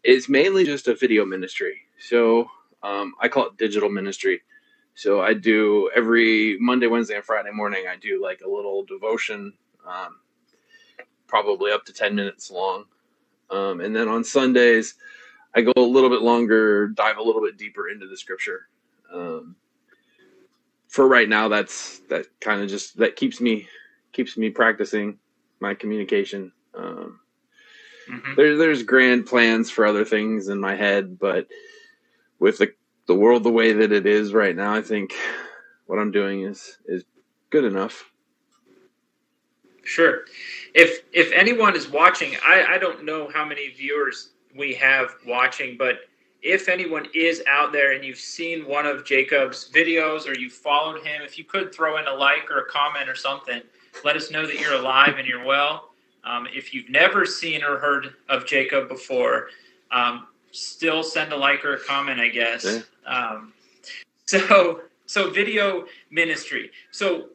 is 0.04 0.28
mainly 0.28 0.66
just 0.66 0.90
a 0.90 0.96
video 0.96 1.26
ministry. 1.26 1.84
So 2.00 2.50
um, 2.84 3.14
I 3.22 3.30
call 3.30 3.48
it 3.48 3.58
digital 3.58 3.90
ministry. 3.90 4.42
So 4.94 5.22
I 5.22 5.34
do 5.34 5.90
every 5.96 6.58
Monday, 6.60 6.88
Wednesday, 6.88 7.16
and 7.16 7.24
Friday 7.24 7.52
morning, 7.52 7.86
I 7.90 7.96
do 7.96 8.22
like 8.22 8.42
a 8.46 8.50
little 8.50 8.84
devotion, 8.84 9.54
um, 9.88 10.18
probably 11.28 11.72
up 11.72 11.86
to 11.86 11.94
10 11.94 12.14
minutes 12.14 12.52
long. 12.52 12.86
Um, 13.50 13.80
and 13.80 13.96
then 13.96 14.10
on 14.10 14.26
Sundays, 14.26 14.96
I 15.56 15.62
go 15.62 15.72
a 15.78 15.82
little 15.82 16.10
bit 16.10 16.24
longer, 16.24 16.90
dive 16.90 17.18
a 17.18 17.24
little 17.24 17.42
bit 17.42 17.58
deeper 17.58 17.88
into 17.88 18.06
the 18.06 18.18
scripture. 18.18 18.68
Um, 19.14 19.56
for 20.88 21.08
right 21.08 21.28
now, 21.28 21.48
that's 21.48 22.00
that 22.10 22.28
kind 22.40 22.62
of 22.62 22.70
just 22.70 22.98
that 22.98 23.16
keeps 23.16 23.42
me 23.42 23.68
keeps 24.14 24.38
me 24.38 24.50
practicing 24.50 25.20
my 25.60 25.74
communication. 25.74 26.52
Um, 26.74 27.20
mm-hmm. 28.10 28.36
There, 28.36 28.58
there's 28.58 28.84
grand 28.84 29.26
plans 29.26 29.70
for 29.70 29.86
other 29.86 30.06
things 30.06 30.48
in 30.48 30.60
my 30.60 30.76
head, 30.76 31.20
but 31.20 31.48
with 32.40 32.58
the 32.58 32.74
the 33.08 33.16
world 33.16 33.44
the 33.44 33.52
way 33.52 33.74
that 33.74 33.92
it 33.92 34.06
is 34.06 34.34
right 34.34 34.56
now, 34.56 34.74
I 34.74 34.82
think 34.82 35.14
what 35.86 36.00
I'm 36.00 36.12
doing 36.12 36.44
is 36.44 36.78
is 36.88 37.04
good 37.50 37.66
enough. 37.66 38.10
Sure. 39.84 40.26
If 40.74 41.04
if 41.14 41.32
anyone 41.32 41.76
is 41.76 41.88
watching, 41.88 42.36
I, 42.46 42.66
I 42.76 42.78
don't 42.78 43.06
know 43.06 43.30
how 43.34 43.46
many 43.46 43.70
viewers 43.70 44.32
we 44.56 44.74
have 44.76 45.16
watching, 45.26 45.78
but 45.78 46.00
if 46.42 46.70
anyone 46.70 47.08
is 47.14 47.42
out 47.48 47.72
there 47.72 47.94
and 47.94 48.04
you've 48.04 48.18
seen 48.18 48.68
one 48.68 48.86
of 48.86 49.06
Jacob's 49.06 49.70
videos 49.74 50.28
or 50.28 50.38
you 50.38 50.50
followed 50.50 51.04
him, 51.04 51.22
if 51.24 51.38
you 51.38 51.44
could 51.44 51.74
throw 51.74 51.98
in 51.98 52.08
a 52.08 52.14
like 52.14 52.50
or 52.52 52.60
a 52.60 52.66
comment 52.66 53.10
or 53.10 53.16
something, 53.16 53.62
let 54.04 54.16
us 54.16 54.32
know 54.32 54.46
that 54.46 54.60
you're 54.60 54.76
alive 54.76 55.16
and 55.18 55.28
you're 55.28 55.44
well. 55.44 55.90
Um, 56.24 56.48
if 56.54 56.74
you've 56.74 56.90
never 56.90 57.26
seen 57.26 57.64
or 57.64 57.78
heard 57.78 58.14
of 58.30 58.46
Jacob 58.46 58.88
before, 58.88 59.48
um, 59.92 60.28
still 60.52 61.04
send 61.04 61.32
a 61.34 61.38
like 61.38 61.64
or 61.66 61.76
a 61.76 61.80
comment, 61.80 62.20
I 62.20 62.30
guess. 62.30 62.84
Um, 63.06 63.54
so, 64.26 64.82
so 65.06 65.30
video 65.30 65.86
ministry. 66.12 66.72
So, 66.92 67.30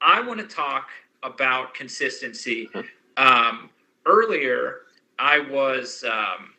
I 0.00 0.20
want 0.20 0.38
to 0.38 0.46
talk 0.46 0.88
about 1.22 1.72
consistency. 1.72 2.68
Um, 3.16 3.70
earlier, 4.04 4.80
I 5.18 5.38
was 5.38 6.04
um, 6.04 6.53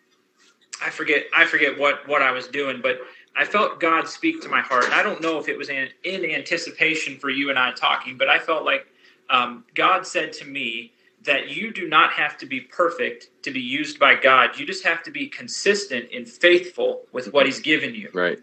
I 0.84 0.90
forget 0.90 1.26
I 1.36 1.46
forget 1.46 1.78
what 1.78 2.08
what 2.08 2.22
I 2.22 2.32
was 2.32 2.48
doing, 2.48 2.82
but 2.82 3.00
I 3.36 3.46
felt 3.46 3.80
God 3.80 4.08
speak 4.08 4.42
to 4.44 4.50
my 4.50 4.62
heart. 4.62 4.86
And 4.86 4.94
I 4.94 5.04
don't 5.04 5.22
know 5.22 5.40
if 5.40 5.50
it 5.50 5.58
was 5.58 5.70
in, 5.70 5.90
in 6.04 6.26
anticipation 6.26 7.18
for 7.18 7.30
you 7.30 7.50
and 7.50 7.60
I 7.60 7.72
talking, 7.74 8.18
but 8.18 8.30
I 8.30 8.40
felt 8.40 8.64
like 8.64 8.88
um, 9.30 9.66
God 9.74 10.08
said 10.08 10.32
to 10.34 10.46
me 10.46 10.94
that 11.24 11.50
you 11.50 11.74
do 11.74 11.88
not 11.88 12.12
have 12.14 12.38
to 12.38 12.46
be 12.46 12.62
perfect 12.62 13.30
to 13.44 13.52
be 13.52 13.60
used 13.60 14.00
by 14.00 14.16
God. 14.16 14.58
You 14.58 14.66
just 14.66 14.86
have 14.86 15.04
to 15.04 15.12
be 15.12 15.28
consistent 15.28 16.10
and 16.14 16.28
faithful 16.28 17.02
with 17.12 17.34
what 17.34 17.46
He's 17.46 17.60
given 17.60 17.94
you. 17.94 18.10
Right. 18.14 18.40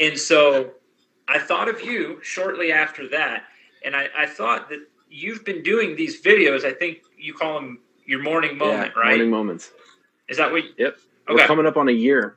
And 0.00 0.18
so 0.18 0.72
I 1.28 1.38
thought 1.38 1.68
of 1.68 1.80
you 1.80 2.20
shortly 2.22 2.72
after 2.72 3.08
that, 3.10 3.44
and 3.84 3.94
I, 3.94 4.08
I 4.16 4.26
thought 4.26 4.68
that 4.70 4.80
you've 5.10 5.44
been 5.44 5.62
doing 5.62 5.96
these 5.96 6.20
videos. 6.20 6.64
I 6.64 6.72
think 6.72 6.98
you 7.16 7.32
call 7.34 7.54
them 7.54 7.78
your 8.04 8.22
morning 8.22 8.58
moment, 8.58 8.92
yeah, 8.94 9.00
right? 9.00 9.10
Morning 9.10 9.30
moments. 9.30 9.70
Is 10.28 10.36
that 10.36 10.50
what? 10.50 10.64
Yep. 10.76 10.96
Okay. 11.28 11.42
We're 11.42 11.46
coming 11.46 11.66
up 11.66 11.76
on 11.76 11.88
a 11.88 11.92
year. 11.92 12.36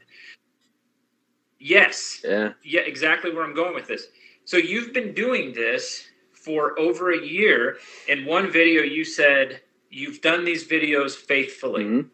Yes. 1.60 2.22
Yeah. 2.24 2.54
Yeah, 2.64 2.82
exactly 2.82 3.34
where 3.34 3.44
I'm 3.44 3.54
going 3.54 3.74
with 3.74 3.88
this. 3.88 4.08
So 4.46 4.58
you've 4.58 4.94
been 4.94 5.14
doing 5.14 5.54
this 5.54 6.10
for 6.34 6.78
over 6.80 7.12
a 7.12 7.26
year. 7.26 7.78
In 8.08 8.26
one 8.26 8.52
video, 8.52 8.82
you 8.82 9.06
said 9.06 9.62
you've 9.90 10.22
done 10.22 10.44
these 10.44 10.68
videos 10.68 11.16
faithfully. 11.16 11.84
Mm-hmm. 11.84 12.08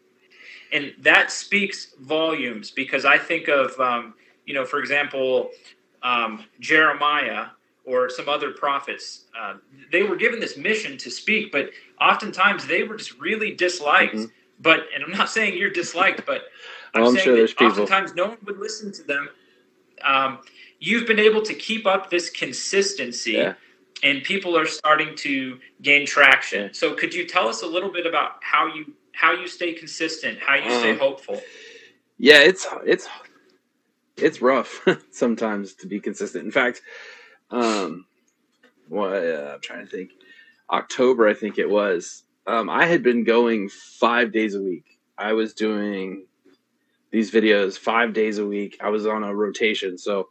And 0.72 0.92
that 1.00 1.30
speaks 1.30 1.94
volumes 2.00 2.70
because 2.70 3.06
I 3.06 3.16
think 3.16 3.48
of, 3.48 3.78
um, 3.80 4.14
you 4.44 4.52
know, 4.52 4.66
for 4.66 4.80
example, 4.80 5.50
um, 6.02 6.44
Jeremiah 6.60 7.46
or 7.86 8.10
some 8.10 8.28
other 8.28 8.50
prophets. 8.52 9.24
Uh, 9.38 9.54
they 9.90 10.02
were 10.02 10.16
given 10.16 10.38
this 10.38 10.58
mission 10.58 10.98
to 10.98 11.10
speak, 11.10 11.50
but 11.50 11.70
oftentimes 12.00 12.66
they 12.66 12.82
were 12.82 12.96
just 12.96 13.18
really 13.18 13.54
disliked. 13.54 14.14
Mm-hmm. 14.14 14.26
But 14.60 14.86
and 14.94 15.04
I'm 15.04 15.12
not 15.12 15.30
saying 15.30 15.56
you're 15.56 15.70
disliked, 15.70 16.26
but 16.26 16.42
I'm, 16.94 17.04
I'm 17.04 17.14
saying 17.14 17.24
sure 17.24 17.46
that 17.46 17.60
oftentimes 17.60 18.14
no 18.14 18.28
one 18.28 18.38
would 18.44 18.58
listen 18.58 18.92
to 18.92 19.02
them. 19.02 19.28
Um, 20.02 20.38
you've 20.78 21.06
been 21.06 21.18
able 21.18 21.42
to 21.42 21.54
keep 21.54 21.86
up 21.86 22.10
this 22.10 22.30
consistency, 22.30 23.32
yeah. 23.32 23.54
and 24.02 24.22
people 24.22 24.56
are 24.56 24.66
starting 24.66 25.14
to 25.16 25.58
gain 25.82 26.06
traction. 26.06 26.72
So, 26.72 26.94
could 26.94 27.14
you 27.14 27.26
tell 27.26 27.48
us 27.48 27.62
a 27.62 27.66
little 27.66 27.90
bit 27.90 28.06
about 28.06 28.42
how 28.42 28.66
you 28.66 28.92
how 29.12 29.32
you 29.32 29.46
stay 29.48 29.74
consistent, 29.74 30.38
how 30.40 30.54
you 30.54 30.70
stay 30.70 30.92
um, 30.92 30.98
hopeful? 30.98 31.40
Yeah, 32.18 32.40
it's 32.40 32.66
it's 32.84 33.08
it's 34.16 34.42
rough 34.42 34.86
sometimes 35.10 35.74
to 35.74 35.86
be 35.86 36.00
consistent. 36.00 36.44
In 36.44 36.50
fact, 36.50 36.82
um, 37.50 38.06
well, 38.88 39.12
uh, 39.14 39.54
I'm 39.54 39.60
trying 39.60 39.84
to 39.84 39.90
think. 39.90 40.10
October, 40.70 41.26
I 41.26 41.32
think 41.32 41.56
it 41.56 41.68
was 41.68 42.24
um, 42.48 42.70
I 42.70 42.86
had 42.86 43.02
been 43.02 43.24
going 43.24 43.68
five 43.68 44.32
days 44.32 44.54
a 44.54 44.60
week. 44.60 44.98
I 45.18 45.34
was 45.34 45.52
doing 45.52 46.24
these 47.10 47.30
videos 47.30 47.78
five 47.78 48.14
days 48.14 48.38
a 48.38 48.46
week. 48.46 48.78
I 48.80 48.88
was 48.88 49.06
on 49.06 49.22
a 49.22 49.34
rotation, 49.34 49.98
so 49.98 50.30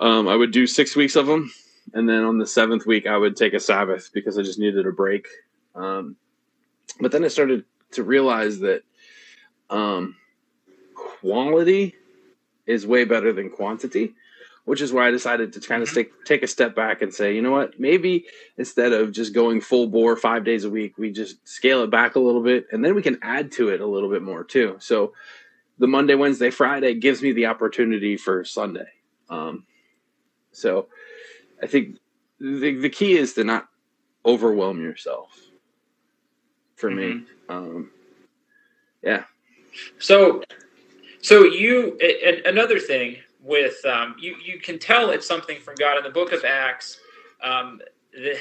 um, 0.00 0.26
I 0.26 0.34
would 0.34 0.50
do 0.50 0.66
six 0.66 0.96
weeks 0.96 1.14
of 1.14 1.26
them, 1.26 1.52
and 1.94 2.08
then 2.08 2.24
on 2.24 2.38
the 2.38 2.46
seventh 2.46 2.86
week 2.86 3.06
I 3.06 3.16
would 3.16 3.36
take 3.36 3.54
a 3.54 3.60
Sabbath 3.60 4.10
because 4.12 4.36
I 4.36 4.42
just 4.42 4.58
needed 4.58 4.84
a 4.84 4.90
break. 4.90 5.28
Um, 5.76 6.16
but 7.00 7.12
then 7.12 7.24
I 7.24 7.28
started 7.28 7.64
to 7.92 8.02
realize 8.02 8.58
that 8.58 8.82
um, 9.70 10.16
quality 10.94 11.94
is 12.66 12.84
way 12.84 13.04
better 13.04 13.32
than 13.32 13.48
quantity 13.48 14.14
which 14.64 14.80
is 14.80 14.92
why 14.92 15.08
I 15.08 15.10
decided 15.10 15.52
to 15.52 15.60
kind 15.60 15.82
of 15.82 15.88
mm-hmm. 15.88 15.96
take 15.96 16.24
take 16.24 16.42
a 16.42 16.46
step 16.46 16.74
back 16.74 17.02
and 17.02 17.12
say, 17.12 17.34
you 17.34 17.42
know 17.42 17.50
what, 17.50 17.78
maybe 17.80 18.26
instead 18.58 18.92
of 18.92 19.12
just 19.12 19.34
going 19.34 19.60
full 19.60 19.88
bore 19.88 20.16
five 20.16 20.44
days 20.44 20.64
a 20.64 20.70
week, 20.70 20.98
we 20.98 21.10
just 21.10 21.46
scale 21.46 21.82
it 21.82 21.90
back 21.90 22.16
a 22.16 22.20
little 22.20 22.42
bit, 22.42 22.66
and 22.72 22.84
then 22.84 22.94
we 22.94 23.02
can 23.02 23.18
add 23.22 23.52
to 23.52 23.68
it 23.70 23.80
a 23.80 23.86
little 23.86 24.10
bit 24.10 24.22
more 24.22 24.44
too. 24.44 24.76
So 24.78 25.12
the 25.78 25.86
Monday, 25.86 26.14
Wednesday, 26.14 26.50
Friday 26.50 26.94
gives 26.94 27.22
me 27.22 27.32
the 27.32 27.46
opportunity 27.46 28.16
for 28.16 28.44
Sunday. 28.44 28.88
Um, 29.28 29.66
so 30.52 30.88
I 31.62 31.66
think 31.66 31.98
the 32.38 32.76
the 32.76 32.90
key 32.90 33.16
is 33.16 33.34
to 33.34 33.44
not 33.44 33.68
overwhelm 34.24 34.80
yourself. 34.80 35.38
For 36.76 36.90
mm-hmm. 36.90 37.18
me, 37.18 37.26
um, 37.48 37.90
yeah. 39.02 39.24
So, 39.98 40.42
so 41.20 41.44
you 41.44 41.98
and 41.98 42.44
another 42.46 42.78
thing 42.78 43.18
with 43.42 43.84
um, 43.84 44.14
you 44.18 44.36
you 44.42 44.58
can 44.58 44.78
tell 44.78 45.10
it's 45.10 45.26
something 45.26 45.60
from 45.60 45.74
God 45.74 45.98
in 45.98 46.04
the 46.04 46.10
book 46.10 46.32
of 46.32 46.44
Acts. 46.44 47.00
Um, 47.42 47.80
the, 48.12 48.38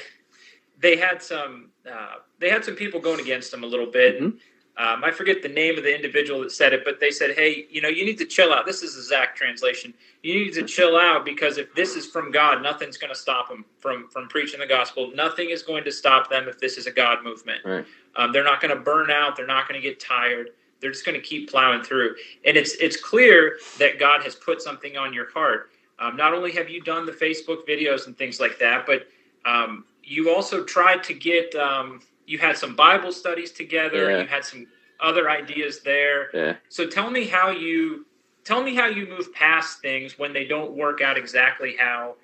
they 0.79 0.95
had 0.95 1.21
some 1.21 1.69
uh, 1.91 2.15
they 2.39 2.49
had 2.49 2.63
some 2.63 2.75
people 2.75 2.99
going 2.99 3.19
against 3.19 3.51
them 3.51 3.63
a 3.63 3.67
little 3.67 3.91
bit. 3.91 4.21
Mm-hmm. 4.21 4.83
um, 4.83 5.03
I 5.03 5.11
forget 5.11 5.41
the 5.41 5.49
name 5.49 5.77
of 5.77 5.83
the 5.83 5.95
individual 5.95 6.41
that 6.41 6.51
said 6.51 6.73
it, 6.73 6.83
but 6.85 6.99
they 6.99 7.11
said, 7.11 7.31
"Hey, 7.35 7.67
you 7.69 7.81
know, 7.81 7.87
you 7.89 8.05
need 8.05 8.17
to 8.19 8.25
chill 8.25 8.53
out." 8.53 8.65
This 8.65 8.83
is 8.83 8.95
a 8.95 9.03
Zach 9.03 9.35
translation. 9.35 9.93
You 10.21 10.35
need 10.35 10.53
to 10.53 10.63
chill 10.63 10.97
out 10.97 11.25
because 11.25 11.57
if 11.57 11.73
this 11.73 11.95
is 11.95 12.05
from 12.05 12.31
God, 12.31 12.61
nothing's 12.61 12.97
going 12.97 13.13
to 13.13 13.19
stop 13.19 13.49
them 13.49 13.65
from 13.79 14.07
from 14.09 14.27
preaching 14.27 14.59
the 14.59 14.67
gospel. 14.67 15.11
Nothing 15.15 15.49
is 15.49 15.63
going 15.63 15.83
to 15.85 15.91
stop 15.91 16.29
them 16.29 16.47
if 16.47 16.59
this 16.59 16.77
is 16.77 16.85
a 16.85 16.91
God 16.91 17.23
movement. 17.23 17.61
Right. 17.65 17.85
Um, 18.15 18.31
they're 18.31 18.43
not 18.43 18.61
going 18.61 18.75
to 18.75 18.81
burn 18.81 19.09
out. 19.09 19.35
They're 19.35 19.47
not 19.47 19.67
going 19.67 19.81
to 19.81 19.87
get 19.87 19.99
tired. 19.99 20.51
They're 20.81 20.91
just 20.91 21.05
going 21.05 21.19
to 21.19 21.25
keep 21.25 21.49
plowing 21.49 21.83
through. 21.83 22.15
And 22.45 22.57
it's 22.57 22.73
it's 22.75 22.99
clear 22.99 23.57
that 23.77 23.99
God 23.99 24.23
has 24.23 24.35
put 24.35 24.61
something 24.61 24.97
on 24.97 25.13
your 25.13 25.31
heart. 25.31 25.71
Um, 25.99 26.15
not 26.15 26.33
only 26.33 26.51
have 26.53 26.69
you 26.69 26.81
done 26.81 27.05
the 27.05 27.11
Facebook 27.11 27.67
videos 27.67 28.07
and 28.07 28.17
things 28.17 28.39
like 28.39 28.57
that, 28.59 28.85
but 28.87 29.07
um, 29.45 29.85
you 30.03 30.33
also 30.33 30.63
tried 30.63 31.03
to 31.03 31.13
get. 31.13 31.55
Um, 31.55 32.01
you 32.25 32.37
had 32.37 32.57
some 32.57 32.75
Bible 32.75 33.11
studies 33.11 33.51
together. 33.51 34.09
Yeah. 34.09 34.21
You 34.21 34.27
had 34.27 34.45
some 34.45 34.65
other 35.01 35.29
ideas 35.29 35.81
there. 35.81 36.29
Yeah. 36.33 36.55
So 36.69 36.87
tell 36.87 37.09
me 37.09 37.25
how 37.25 37.49
you 37.49 38.05
tell 38.43 38.63
me 38.63 38.75
how 38.75 38.87
you 38.87 39.07
move 39.07 39.33
past 39.33 39.81
things 39.81 40.17
when 40.17 40.33
they 40.33 40.45
don't 40.45 40.71
work 40.71 41.01
out 41.01 41.17
exactly 41.17 41.75
how 41.77 42.15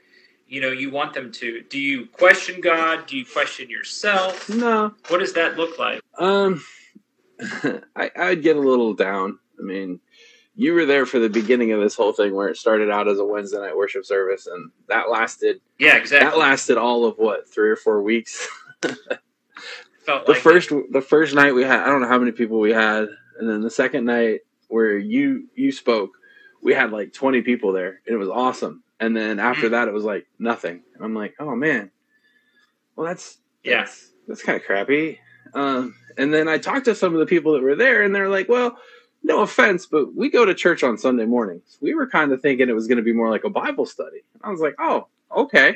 you 0.48 0.62
know 0.62 0.72
you 0.72 0.90
want 0.90 1.14
them 1.14 1.32
to. 1.34 1.62
Do 1.70 1.80
you 1.80 2.06
question 2.08 2.62
God? 2.62 3.06
Do 3.08 3.18
you 3.18 3.26
question 3.26 3.70
yourself? 3.70 4.50
No. 4.50 4.94
What 5.10 5.20
does 5.20 5.34
that 5.34 5.58
look 5.58 5.78
like? 5.78 6.02
Um, 6.18 6.64
I, 7.96 8.12
I'd 8.15 8.41
get 8.44 8.56
a 8.56 8.60
little 8.62 8.94
down. 8.94 9.39
I 9.60 9.63
mean, 9.63 10.00
you 10.56 10.74
were 10.74 10.86
there 10.86 11.06
for 11.06 11.20
the 11.20 11.29
beginning 11.29 11.72
of 11.72 11.79
this 11.79 11.96
whole 11.96 12.13
thing 12.13 12.34
where 12.36 12.48
it 12.50 12.58
started 12.58 12.89
out 12.89 13.08
as 13.08 13.20
a 13.20 13.25
Wednesday 13.25 13.60
night 13.60 13.77
worship 13.77 14.06
service, 14.06 14.48
and 14.48 14.72
that 14.88 15.10
lasted 15.10 15.62
Yeah, 15.79 15.98
exactly. 15.98 16.29
that 16.29 16.38
lasted 16.38 16.77
all 16.77 17.06
of 17.06 17.17
what 17.17 17.48
three 17.48 17.70
or 17.70 17.75
four 17.75 18.01
weeks. 18.01 18.48
Felt 20.06 20.25
the 20.25 20.32
like 20.34 20.41
first 20.41 20.72
the 20.91 21.01
first 21.01 21.36
night 21.36 21.53
we 21.53 21.63
had 21.63 21.82
I 21.82 21.88
don't 21.88 22.01
know 22.01 22.08
how 22.08 22.17
many 22.20 22.32
people 22.32 22.60
we 22.60 22.72
had, 22.72 23.08
and 23.39 23.50
then 23.50 23.62
the 23.62 23.70
second 23.70 24.06
night 24.06 24.41
where 24.70 24.98
you 24.98 25.48
you 25.56 25.72
spoke, 25.72 26.12
we 26.62 26.74
had 26.74 26.91
like 26.91 27.12
twenty 27.13 27.41
people 27.41 27.74
there, 27.74 28.01
and 28.08 28.13
it 28.15 28.17
was 28.17 28.29
awesome. 28.29 28.84
And 29.00 29.15
then 29.15 29.39
after 29.39 29.67
Mm. 29.67 29.72
that, 29.72 29.88
it 29.89 29.94
was 29.94 30.06
like 30.06 30.25
nothing. 30.39 30.82
And 30.96 31.03
I'm 31.03 31.13
like, 31.13 31.36
oh 31.39 31.56
man, 31.56 31.91
well 32.96 33.06
that's 33.06 33.38
Yeah. 33.63 33.79
that's, 33.84 34.12
that's 34.27 34.44
kind 34.44 34.56
of 34.60 34.65
crappy. 34.65 35.20
Um, 35.53 35.94
and 36.17 36.33
then 36.33 36.47
I 36.47 36.57
talked 36.57 36.86
to 36.86 36.95
some 36.95 37.13
of 37.13 37.19
the 37.19 37.25
people 37.25 37.53
that 37.53 37.63
were 37.63 37.75
there, 37.75 38.03
and 38.03 38.13
they're 38.13 38.29
like, 38.29 38.50
well. 38.50 38.77
No 39.24 39.41
offense, 39.41 39.88
but 39.88 40.15
we 40.15 40.29
go 40.29 40.45
to 40.45 40.53
church 40.53 40.83
on 40.83 40.97
Sunday 40.97 41.25
mornings. 41.25 41.79
We 41.81 41.95
were 41.95 42.07
kind 42.07 42.31
of 42.31 42.39
thinking 42.39 42.69
it 42.69 42.75
was 42.75 42.88
going 42.88 43.00
to 43.00 43.03
be 43.03 43.12
more 43.12 43.31
like 43.31 43.43
a 43.43 43.50
Bible 43.50 43.86
study. 43.86 44.24
I 44.43 44.51
was 44.51 44.62
like, 44.62 44.75
oh, 44.79 45.07
okay. 45.36 45.74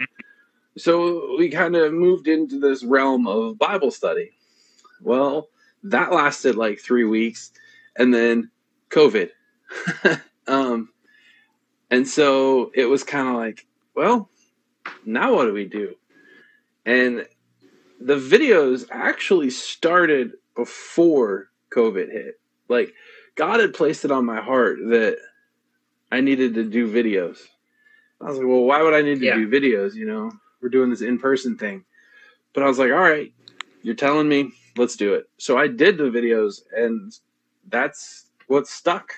So 0.77 1.35
we 1.37 1.49
kind 1.49 1.75
of 1.75 1.91
moved 1.91 2.27
into 2.27 2.59
this 2.59 2.83
realm 2.83 3.27
of 3.27 3.57
Bible 3.57 3.91
study. 3.91 4.31
Well, 5.01 5.49
that 5.83 6.11
lasted 6.11 6.55
like 6.55 6.79
three 6.79 7.03
weeks, 7.03 7.51
and 7.97 8.13
then 8.13 8.51
COVID. 8.89 9.31
um, 10.47 10.89
and 11.89 12.07
so 12.07 12.71
it 12.73 12.85
was 12.85 13.03
kind 13.03 13.27
of 13.27 13.35
like, 13.35 13.65
well, 13.95 14.29
now 15.05 15.35
what 15.35 15.45
do 15.45 15.53
we 15.53 15.65
do? 15.65 15.95
And 16.85 17.25
the 18.05 18.15
videos 18.15 18.87
actually 18.91 19.49
started 19.49 20.33
before 20.55 21.49
COVID 21.75 22.11
hit. 22.11 22.39
Like, 22.67 22.93
God 23.35 23.59
had 23.59 23.73
placed 23.73 24.05
it 24.05 24.11
on 24.11 24.25
my 24.25 24.41
heart 24.41 24.79
that 24.89 25.17
I 26.11 26.21
needed 26.21 26.55
to 26.55 26.63
do 26.63 26.91
videos. 26.91 27.37
I 28.19 28.25
was 28.25 28.37
like, 28.37 28.47
well, 28.47 28.63
why 28.63 28.81
would 28.81 28.93
I 28.93 29.01
need 29.01 29.19
to 29.19 29.25
Yeah. 29.25 29.35
do 29.35 29.47
videos? 29.47 29.95
You 29.95 30.05
know, 30.05 30.31
we're 30.61 30.69
doing 30.69 30.89
this 30.89 31.01
in 31.01 31.17
person 31.19 31.57
thing. 31.57 31.85
But 32.53 32.63
I 32.63 32.67
was 32.67 32.77
like, 32.79 32.91
all 32.91 32.97
right, 32.99 33.33
you're 33.81 33.95
telling 33.95 34.27
me, 34.27 34.51
let's 34.77 34.95
do 34.95 35.13
it. 35.13 35.29
So 35.37 35.57
I 35.57 35.67
did 35.67 35.97
the 35.97 36.05
videos, 36.05 36.61
and 36.75 37.17
that's 37.69 38.25
what 38.47 38.67
stuck. 38.67 39.13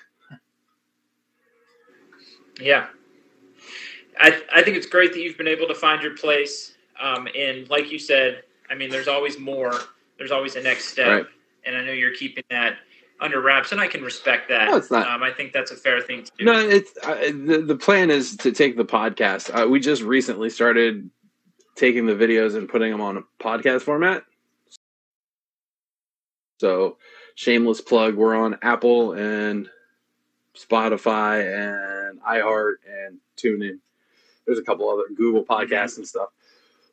Yeah. 2.60 2.88
I, 4.19 4.41
I 4.53 4.62
think 4.62 4.77
it's 4.77 4.86
great 4.86 5.12
that 5.13 5.19
you've 5.19 5.38
been 5.38 5.47
able 5.47 5.67
to 5.67 5.75
find 5.75 6.01
your 6.01 6.15
place. 6.15 6.75
Um, 7.01 7.27
and 7.36 7.67
like 7.69 7.91
you 7.91 7.97
said, 7.97 8.43
I 8.69 8.76
mean, 8.76 8.89
there's 8.89 9.08
always 9.08 9.39
more. 9.39 9.73
There's 10.17 10.32
always 10.32 10.56
a 10.56 10.62
next 10.62 10.86
step. 10.86 11.08
Right. 11.08 11.26
And 11.65 11.78
I 11.78 11.84
know 11.84 11.91
you're 11.91 12.15
keeping 12.15 12.43
that 12.49 12.78
under 13.19 13.41
wraps, 13.41 13.71
and 13.71 13.80
I 13.80 13.88
can 13.88 14.02
respect 14.02 14.49
that. 14.49 14.69
No, 14.69 14.78
it's 14.78 14.91
not. 14.91 15.08
Um, 15.08 15.23
I 15.23 15.32
think 15.32 15.54
that's 15.54 15.71
a 15.71 15.76
fair 15.76 16.02
thing 16.02 16.23
to 16.23 16.32
do. 16.38 16.45
No, 16.45 16.60
it's 16.60 16.91
uh, 17.04 17.15
the 17.15 17.63
the 17.65 17.76
plan 17.76 18.12
is 18.12 18.36
to 18.38 18.52
take 18.52 18.76
the 18.78 18.86
podcast. 18.86 19.49
Uh, 19.54 19.67
we 19.67 19.80
just 19.80 20.02
recently 20.02 20.49
started 20.49 21.10
taking 21.76 22.06
the 22.06 22.13
videos 22.13 22.56
and 22.56 22.67
putting 22.67 22.91
them 22.91 23.02
on 23.02 23.17
a 23.17 23.21
podcast 23.41 23.82
format. 23.82 24.23
So, 26.60 26.97
shameless 27.36 27.82
plug: 27.82 28.15
we're 28.15 28.36
on 28.36 28.58
Apple 28.62 29.13
and 29.13 29.69
Spotify 30.56 32.10
and 32.10 32.21
iHeart 32.21 32.76
and 32.88 33.19
TuneIn. 33.38 33.80
There's 34.45 34.60
a 34.60 34.63
couple 34.63 34.89
other 34.89 35.04
Google 35.15 35.45
podcasts 35.45 35.97
and 35.97 36.08
stuff. 36.08 36.30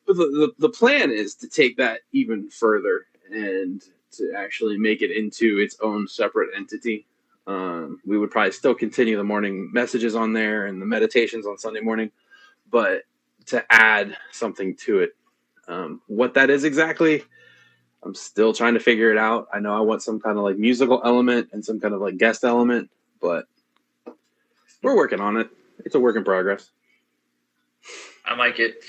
But 0.05 0.17
the, 0.17 0.25
the, 0.57 0.67
the 0.67 0.69
plan 0.69 1.11
is 1.11 1.35
to 1.35 1.47
take 1.47 1.77
that 1.77 2.01
even 2.11 2.49
further 2.49 3.05
and 3.31 3.81
to 4.13 4.33
actually 4.35 4.77
make 4.77 5.01
it 5.01 5.11
into 5.11 5.59
its 5.59 5.77
own 5.81 6.07
separate 6.07 6.49
entity. 6.55 7.05
Um, 7.47 7.99
we 8.05 8.17
would 8.17 8.31
probably 8.31 8.51
still 8.51 8.75
continue 8.75 9.17
the 9.17 9.23
morning 9.23 9.71
messages 9.73 10.15
on 10.15 10.33
there 10.33 10.67
and 10.67 10.81
the 10.81 10.85
meditations 10.85 11.45
on 11.45 11.57
Sunday 11.57 11.79
morning, 11.79 12.11
but 12.69 13.03
to 13.47 13.65
add 13.69 14.17
something 14.31 14.75
to 14.75 14.99
it. 14.99 15.15
Um, 15.67 16.01
what 16.07 16.33
that 16.33 16.49
is 16.49 16.63
exactly, 16.63 17.23
I'm 18.03 18.15
still 18.15 18.53
trying 18.53 18.73
to 18.73 18.79
figure 18.79 19.11
it 19.11 19.17
out. 19.17 19.47
I 19.53 19.59
know 19.59 19.75
I 19.75 19.81
want 19.81 20.03
some 20.03 20.19
kind 20.19 20.37
of 20.37 20.43
like 20.43 20.57
musical 20.57 21.01
element 21.03 21.49
and 21.53 21.63
some 21.63 21.79
kind 21.79 21.93
of 21.93 22.01
like 22.01 22.17
guest 22.17 22.43
element, 22.43 22.89
but 23.21 23.45
we're 24.83 24.95
working 24.95 25.19
on 25.19 25.37
it. 25.37 25.49
It's 25.85 25.95
a 25.95 25.99
work 25.99 26.15
in 26.15 26.23
progress. 26.23 26.69
I 28.25 28.35
like 28.35 28.59
it. 28.59 28.83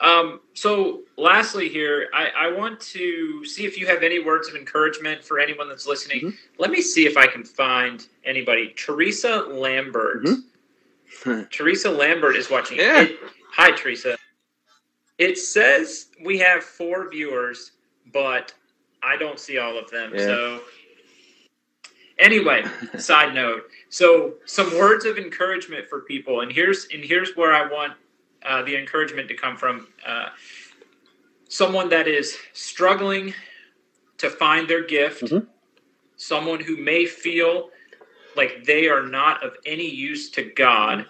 Um, 0.00 0.40
so, 0.54 1.02
lastly, 1.18 1.68
here, 1.68 2.08
I, 2.14 2.30
I 2.36 2.52
want 2.52 2.80
to 2.80 3.44
see 3.44 3.66
if 3.66 3.78
you 3.78 3.86
have 3.86 4.02
any 4.02 4.18
words 4.18 4.48
of 4.48 4.54
encouragement 4.54 5.22
for 5.22 5.38
anyone 5.38 5.68
that's 5.68 5.86
listening. 5.86 6.20
Mhm. 6.20 6.36
Let 6.58 6.70
me 6.70 6.80
see 6.80 7.06
if 7.06 7.16
I 7.18 7.26
can 7.26 7.44
find 7.44 8.06
anybody. 8.24 8.68
Teresa 8.76 9.42
Lambert. 9.48 10.24
Mhm. 10.24 10.44
Teresa 11.50 11.90
Lambert 11.90 12.36
is 12.36 12.48
watching. 12.50 12.78
Yeah. 12.78 13.02
It- 13.02 13.18
hi, 13.52 13.72
Teresa. 13.72 14.16
It 15.18 15.36
says 15.36 16.06
we 16.24 16.38
have 16.38 16.64
four 16.64 17.10
viewers, 17.10 17.72
but 18.12 18.54
I 19.02 19.18
don't 19.18 19.38
see 19.38 19.58
all 19.58 19.76
of 19.78 19.90
them. 19.90 20.12
Yeah. 20.14 20.20
So, 20.24 20.60
anyway, 22.18 22.64
side 22.98 23.34
note. 23.34 23.64
So, 23.90 24.34
some 24.46 24.74
words 24.78 25.04
of 25.04 25.18
encouragement 25.18 25.88
for 25.88 26.00
people, 26.00 26.40
and 26.40 26.50
here's 26.50 26.86
and 26.94 27.04
here's 27.04 27.36
where 27.36 27.52
I 27.52 27.70
want 27.70 27.92
uh, 28.44 28.62
the 28.62 28.76
encouragement 28.76 29.28
to 29.28 29.34
come 29.34 29.56
from. 29.56 29.88
Uh, 30.06 30.28
someone 31.48 31.88
that 31.88 32.06
is 32.06 32.36
struggling 32.52 33.34
to 34.18 34.30
find 34.30 34.68
their 34.68 34.82
gift, 34.84 35.24
Mhm. 35.24 35.46
someone 36.16 36.60
who 36.60 36.76
may 36.76 37.06
feel 37.06 37.70
like 38.36 38.64
they 38.64 38.88
are 38.88 39.02
not 39.02 39.42
of 39.42 39.56
any 39.66 39.88
use 39.88 40.30
to 40.30 40.42
God, 40.44 41.06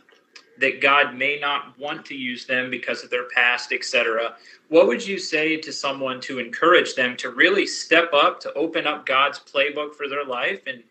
that 0.59 0.81
God 0.81 1.15
may 1.17 1.39
not 1.39 1.79
want 1.79 2.05
to 2.07 2.15
use 2.15 2.47
them 2.47 2.71
because 2.71 3.03
of 3.05 3.11
their 3.11 3.25
past, 3.29 3.73
etc. 3.73 4.37
What 4.69 4.87
would 4.87 5.07
you 5.07 5.19
say 5.19 5.57
to 5.57 5.73
someone 5.73 6.21
to 6.23 6.39
encourage 6.39 6.95
them 6.95 7.17
to 7.19 7.31
really 7.31 7.67
step 7.67 8.13
up, 8.13 8.41
to 8.41 8.53
open 8.55 8.87
up 8.87 9.07
God's 9.07 9.39
playbook 9.39 9.95
for 9.95 10.09
their 10.09 10.25
life 10.25 10.63
and 10.67 10.83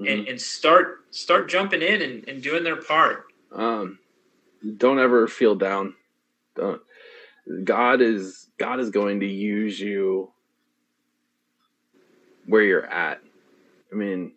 and, 0.00 0.26
and 0.28 0.40
start 0.40 1.04
start 1.10 1.48
jumping 1.48 1.80
in 1.82 2.02
and, 2.02 2.28
and 2.28 2.42
doing 2.42 2.64
their 2.64 2.76
part? 2.82 3.32
um, 3.52 3.98
don't 4.76 4.98
ever 4.98 5.26
feel 5.26 5.54
down. 5.54 5.94
Don't. 6.56 6.80
God 7.64 8.00
is 8.00 8.48
God 8.58 8.80
is 8.80 8.90
going 8.90 9.20
to 9.20 9.26
use 9.26 9.78
you 9.78 10.32
where 12.46 12.62
you're 12.62 12.86
at. 12.86 13.20
I 13.92 13.94
mean, 13.94 14.32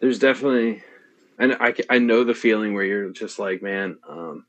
there's 0.00 0.18
definitely, 0.18 0.82
and 1.38 1.56
I 1.60 1.74
I 1.88 1.98
know 1.98 2.24
the 2.24 2.34
feeling 2.34 2.74
where 2.74 2.84
you're 2.84 3.10
just 3.10 3.38
like, 3.38 3.62
man, 3.62 3.98
um, 4.08 4.46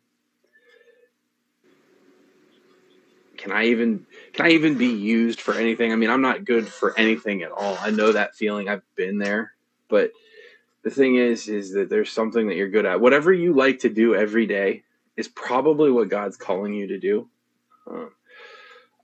can 3.38 3.52
I 3.52 3.66
even 3.66 4.06
can 4.34 4.48
I 4.48 4.50
even 4.50 4.78
be 4.78 4.88
used 4.88 5.40
for 5.40 5.54
anything? 5.54 5.92
I 5.92 5.96
mean, 5.96 6.10
I'm 6.10 6.22
not 6.22 6.46
good 6.46 6.68
for 6.68 6.98
anything 6.98 7.44
at 7.44 7.52
all. 7.52 7.78
I 7.80 7.92
know 7.92 8.12
that 8.12 8.36
feeling. 8.36 8.70
I've 8.70 8.84
been 8.96 9.18
there, 9.18 9.54
but 9.90 10.12
the 10.84 10.90
thing 10.90 11.16
is 11.16 11.48
is 11.48 11.74
that 11.74 11.90
there's 11.90 12.12
something 12.12 12.48
that 12.48 12.56
you're 12.56 12.70
good 12.70 12.86
at. 12.86 13.02
Whatever 13.02 13.34
you 13.34 13.54
like 13.54 13.80
to 13.80 13.90
do 13.90 14.16
every 14.16 14.46
day 14.46 14.84
is 15.16 15.28
probably 15.28 15.92
what 15.92 16.10
god's 16.10 16.38
calling 16.38 16.74
you 16.74 16.88
to 16.88 17.00
do. 17.00 17.28
Um, 17.88 18.12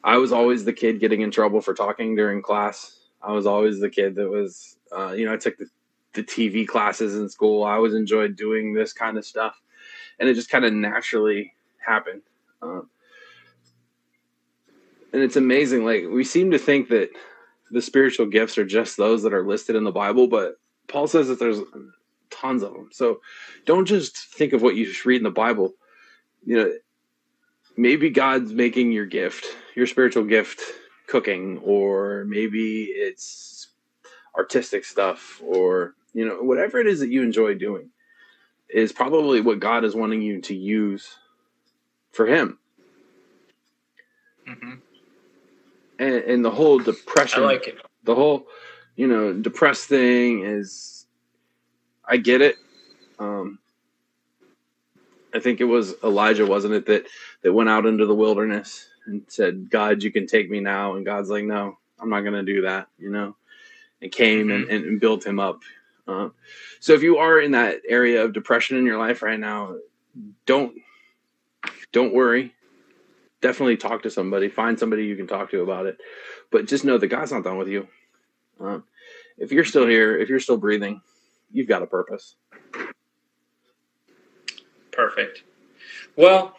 i 0.04 0.18
was 0.18 0.32
always 0.32 0.64
the 0.64 0.74
kid 0.74 1.00
getting 1.00 1.22
in 1.22 1.32
trouble 1.32 1.62
for 1.62 1.74
talking 1.74 2.16
during 2.16 2.42
class. 2.42 3.00
I 3.22 3.32
was 3.32 3.46
always 3.46 3.80
the 3.80 3.90
kid 3.90 4.16
that 4.16 4.30
was 4.30 4.78
uh, 4.96 5.12
you 5.12 5.26
know 5.26 5.34
i 5.34 5.38
took 5.38 5.58
the, 5.58 5.68
the 6.14 6.24
tv 6.24 6.68
classes 6.68 7.16
in 7.16 7.30
school. 7.30 7.64
I 7.64 7.74
always 7.74 7.94
enjoyed 7.94 8.36
doing 8.36 8.74
this 8.74 8.94
kind 8.94 9.18
of 9.18 9.26
stuff. 9.26 9.60
And 10.20 10.28
it 10.28 10.34
just 10.34 10.50
kind 10.50 10.66
of 10.66 10.74
naturally 10.74 11.54
happened. 11.78 12.22
Um, 12.62 12.90
and 15.14 15.22
it's 15.22 15.38
amazing. 15.38 15.86
Like 15.86 16.06
we 16.10 16.24
seem 16.24 16.52
to 16.52 16.60
think 16.60 16.90
that 16.90 17.10
the 17.72 17.82
spiritual 17.82 18.26
gifts 18.26 18.58
are 18.58 18.66
just 18.66 18.98
those 18.98 19.24
that 19.24 19.34
are 19.34 19.46
listed 19.46 19.76
in 19.76 19.84
the 19.84 19.92
Bible, 19.92 20.28
but 20.28 20.56
Paul 20.90 21.08
says 21.08 21.28
that 21.30 21.40
there's 21.40 21.60
tons 22.32 22.64
of 22.64 22.74
them. 22.74 22.90
So 22.92 23.22
don't 23.66 23.86
just 23.86 24.18
think 24.18 24.54
of 24.54 24.62
what 24.62 24.76
you 24.76 24.86
just 24.86 25.06
read 25.06 25.18
in 25.18 25.24
the 25.24 25.32
Bible. 25.32 25.74
You 26.46 26.58
know, 26.58 26.74
maybe 27.78 28.10
God's 28.10 28.54
making 28.54 28.92
your 28.92 29.06
gift, 29.06 29.46
your 29.76 29.88
spiritual 29.88 30.26
gift, 30.26 30.62
cooking, 31.08 31.60
or 31.64 32.26
maybe 32.28 32.84
it's 32.86 33.70
artistic 34.38 34.86
stuff, 34.86 35.42
or 35.46 35.96
you 36.14 36.26
know, 36.28 36.42
whatever 36.42 36.80
it 36.80 36.88
is 36.88 37.00
that 37.00 37.10
you 37.10 37.24
enjoy 37.24 37.56
doing 37.56 37.90
is 38.70 38.92
probably 38.92 39.42
what 39.42 39.60
God 39.60 39.84
is 39.84 39.96
wanting 39.96 40.22
you 40.22 40.42
to 40.42 40.56
use 40.56 41.18
for 42.12 42.28
Him. 42.28 42.60
hmm 44.48 44.76
And, 46.00 46.16
and 46.16 46.46
the 46.46 46.52
whole 46.52 46.80
I 46.80 46.86
depression, 46.86 47.44
like 47.44 47.68
it. 47.68 47.78
the 48.04 48.16
whole, 48.16 48.48
you 49.00 49.08
know, 49.08 49.32
depressed 49.32 49.88
thing 49.88 50.44
is, 50.44 51.06
I 52.04 52.18
get 52.18 52.42
it. 52.42 52.58
Um, 53.18 53.60
I 55.34 55.40
think 55.40 55.62
it 55.62 55.66
was 55.66 55.96
Elijah, 56.04 56.46
wasn't 56.46 56.74
it, 56.74 56.86
that 56.88 57.08
that 57.42 57.54
went 57.54 57.70
out 57.70 57.86
into 57.86 58.06
the 58.06 58.14
wilderness 58.14 58.90
and 59.06 59.24
said, 59.30 59.70
"God, 59.70 60.04
you 60.04 60.12
can 60.12 60.28
take 60.28 60.50
me 60.50 60.60
now," 60.60 60.96
and 60.96 61.06
God's 61.06 61.30
like, 61.30 61.46
"No, 61.46 61.78
I'm 61.98 62.10
not 62.10 62.22
going 62.22 62.34
to 62.34 62.54
do 62.54 62.64
that," 62.64 62.90
you 62.98 63.10
know, 63.10 63.38
and 64.02 64.12
came 64.12 64.52
and, 64.52 64.70
and, 64.70 64.84
and 64.84 65.00
built 65.00 65.26
him 65.26 65.40
up. 65.40 65.62
Uh, 66.06 66.28
so 66.82 66.92
if 66.92 67.02
you 67.02 67.20
are 67.20 67.40
in 67.40 67.52
that 67.52 67.78
area 67.88 68.26
of 68.26 68.34
depression 68.34 68.76
in 68.76 68.86
your 68.86 69.00
life 69.00 69.22
right 69.22 69.40
now, 69.40 69.78
don't 70.46 70.76
don't 71.94 72.14
worry. 72.14 72.54
Definitely 73.40 73.78
talk 73.78 74.04
to 74.04 74.10
somebody. 74.10 74.50
Find 74.50 74.78
somebody 74.78 75.06
you 75.06 75.16
can 75.16 75.28
talk 75.28 75.52
to 75.52 75.62
about 75.62 75.86
it. 75.86 76.02
But 76.52 76.68
just 76.68 76.84
know 76.84 76.98
that 76.98 77.08
God's 77.08 77.32
not 77.32 77.46
done 77.46 77.58
with 77.58 77.70
you. 77.70 77.88
If 79.38 79.52
you're 79.52 79.66
still 79.66 79.88
here, 79.88 80.18
if 80.18 80.30
you're 80.30 80.40
still 80.40 80.58
breathing, 80.58 81.02
you've 81.52 81.68
got 81.68 81.82
a 81.82 81.88
purpose. 81.88 82.36
Perfect. 84.92 85.44
Well, 86.16 86.56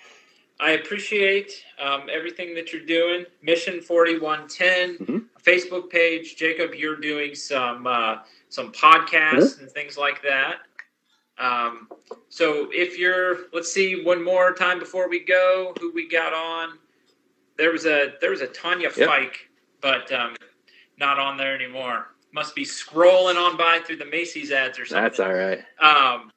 I 0.58 0.72
appreciate 0.72 1.52
um, 1.78 2.08
everything 2.10 2.54
that 2.54 2.72
you're 2.72 2.84
doing. 2.84 3.26
Mission 3.42 3.80
4110, 3.80 4.98
Mhm. 4.98 5.24
Facebook 5.42 5.90
page. 5.90 6.36
Jacob, 6.36 6.74
you're 6.74 6.96
doing 6.96 7.34
some 7.34 7.86
uh, 7.86 8.18
some 8.48 8.72
podcasts 8.72 9.60
and 9.60 9.70
things 9.70 9.96
like 9.96 10.22
that. 10.22 10.60
Um, 11.38 11.88
so 12.28 12.68
if 12.72 12.98
you're, 12.98 13.46
let's 13.52 13.72
see, 13.72 14.02
one 14.04 14.22
more 14.22 14.52
time 14.52 14.78
before 14.78 15.08
we 15.08 15.20
go, 15.20 15.74
who 15.80 15.92
we 15.92 16.08
got 16.08 16.34
on? 16.34 16.78
There 17.56 17.72
was 17.72 17.86
a 17.86 18.14
there 18.20 18.30
was 18.30 18.40
a 18.40 18.46
Tanya 18.46 18.90
Yep. 18.94 19.06
Fike, 19.08 19.48
but 19.80 20.10
um, 20.12 20.34
not 21.00 21.18
on 21.18 21.36
there 21.36 21.54
anymore. 21.54 22.08
Must 22.32 22.54
be 22.54 22.64
scrolling 22.64 23.34
on 23.34 23.56
by 23.56 23.80
through 23.84 23.96
the 23.96 24.04
Macy's 24.04 24.52
ads 24.52 24.78
or 24.78 24.84
something. 24.86 25.02
That's 25.02 25.18
all 25.18 25.32
right. 25.34 25.58
Um, 25.80 26.30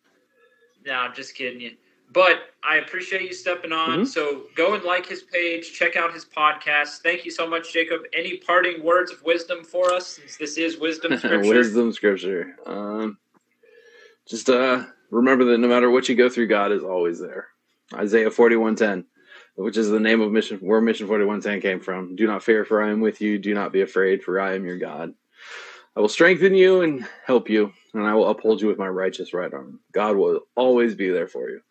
no, 0.86 0.94
I'm 0.94 1.14
just 1.14 1.36
kidding 1.36 1.62
you. 1.62 1.72
But 2.12 2.50
I 2.64 2.78
appreciate 2.78 3.22
you 3.24 3.34
stepping 3.34 3.72
on. 3.72 4.02
Mhm. 4.02 4.08
So 4.08 4.44
go 4.56 4.74
and 4.74 4.84
like 4.84 5.06
his 5.06 5.24
page, 5.24 5.74
check 5.74 5.96
out 5.96 6.14
his 6.14 6.26
podcast. 6.26 7.02
Thank 7.02 7.26
you 7.26 7.32
so 7.32 7.48
much, 7.48 7.74
Jacob. 7.74 8.02
Any 8.14 8.38
parting 8.38 8.84
words 8.84 9.12
of 9.12 9.22
wisdom 9.24 9.64
for 9.64 9.92
us, 9.94 10.08
since 10.08 10.38
this 10.38 10.58
is 10.58 10.78
wisdom 10.78 11.12
scripture? 11.18 11.50
Wisdom 11.50 11.92
scripture. 11.92 12.56
Um, 12.66 13.18
just 14.28 14.50
uh, 14.50 14.86
remember 15.10 15.44
that 15.46 15.58
no 15.58 15.68
matter 15.68 15.90
what 15.90 16.08
you 16.08 16.16
go 16.16 16.30
through, 16.30 16.48
God 16.48 16.72
is 16.72 16.84
always 16.84 17.20
there. 17.20 17.48
Isaiah 17.94 18.32
forty 18.32 18.56
one 18.56 18.76
ten, 18.76 19.06
which 19.56 19.78
is 19.78 19.90
the 19.90 20.00
name 20.00 20.22
of 20.22 20.32
mission 20.32 20.58
where 20.60 20.82
Mission 20.82 21.08
forty 21.08 21.26
one 21.26 21.42
ten 21.42 21.62
came 21.62 21.80
from. 21.80 22.16
Do 22.16 22.28
not 22.28 22.44
fear, 22.44 22.66
for 22.66 22.84
I 22.84 22.92
am 22.92 23.02
with 23.02 23.22
you. 23.22 23.38
Do 23.40 23.54
not 23.54 23.72
be 23.74 23.82
afraid, 23.82 24.24
for 24.24 24.40
I 24.40 24.56
am 24.56 24.66
your 24.66 24.78
God. 24.78 25.14
I 25.96 26.00
will 26.02 26.10
strengthen 26.10 26.56
you 26.56 26.82
and 26.82 27.08
help 27.26 27.50
you, 27.50 27.72
and 27.94 28.04
I 28.04 28.16
will 28.16 28.30
uphold 28.30 28.62
you 28.62 28.68
with 28.68 28.80
my 28.80 28.88
righteous 28.88 29.34
right 29.34 29.54
arm. 29.54 29.80
God 29.92 30.16
will 30.18 30.42
always 30.56 30.96
be 30.96 31.10
there 31.10 31.28
for 31.28 31.50
you. 31.50 31.62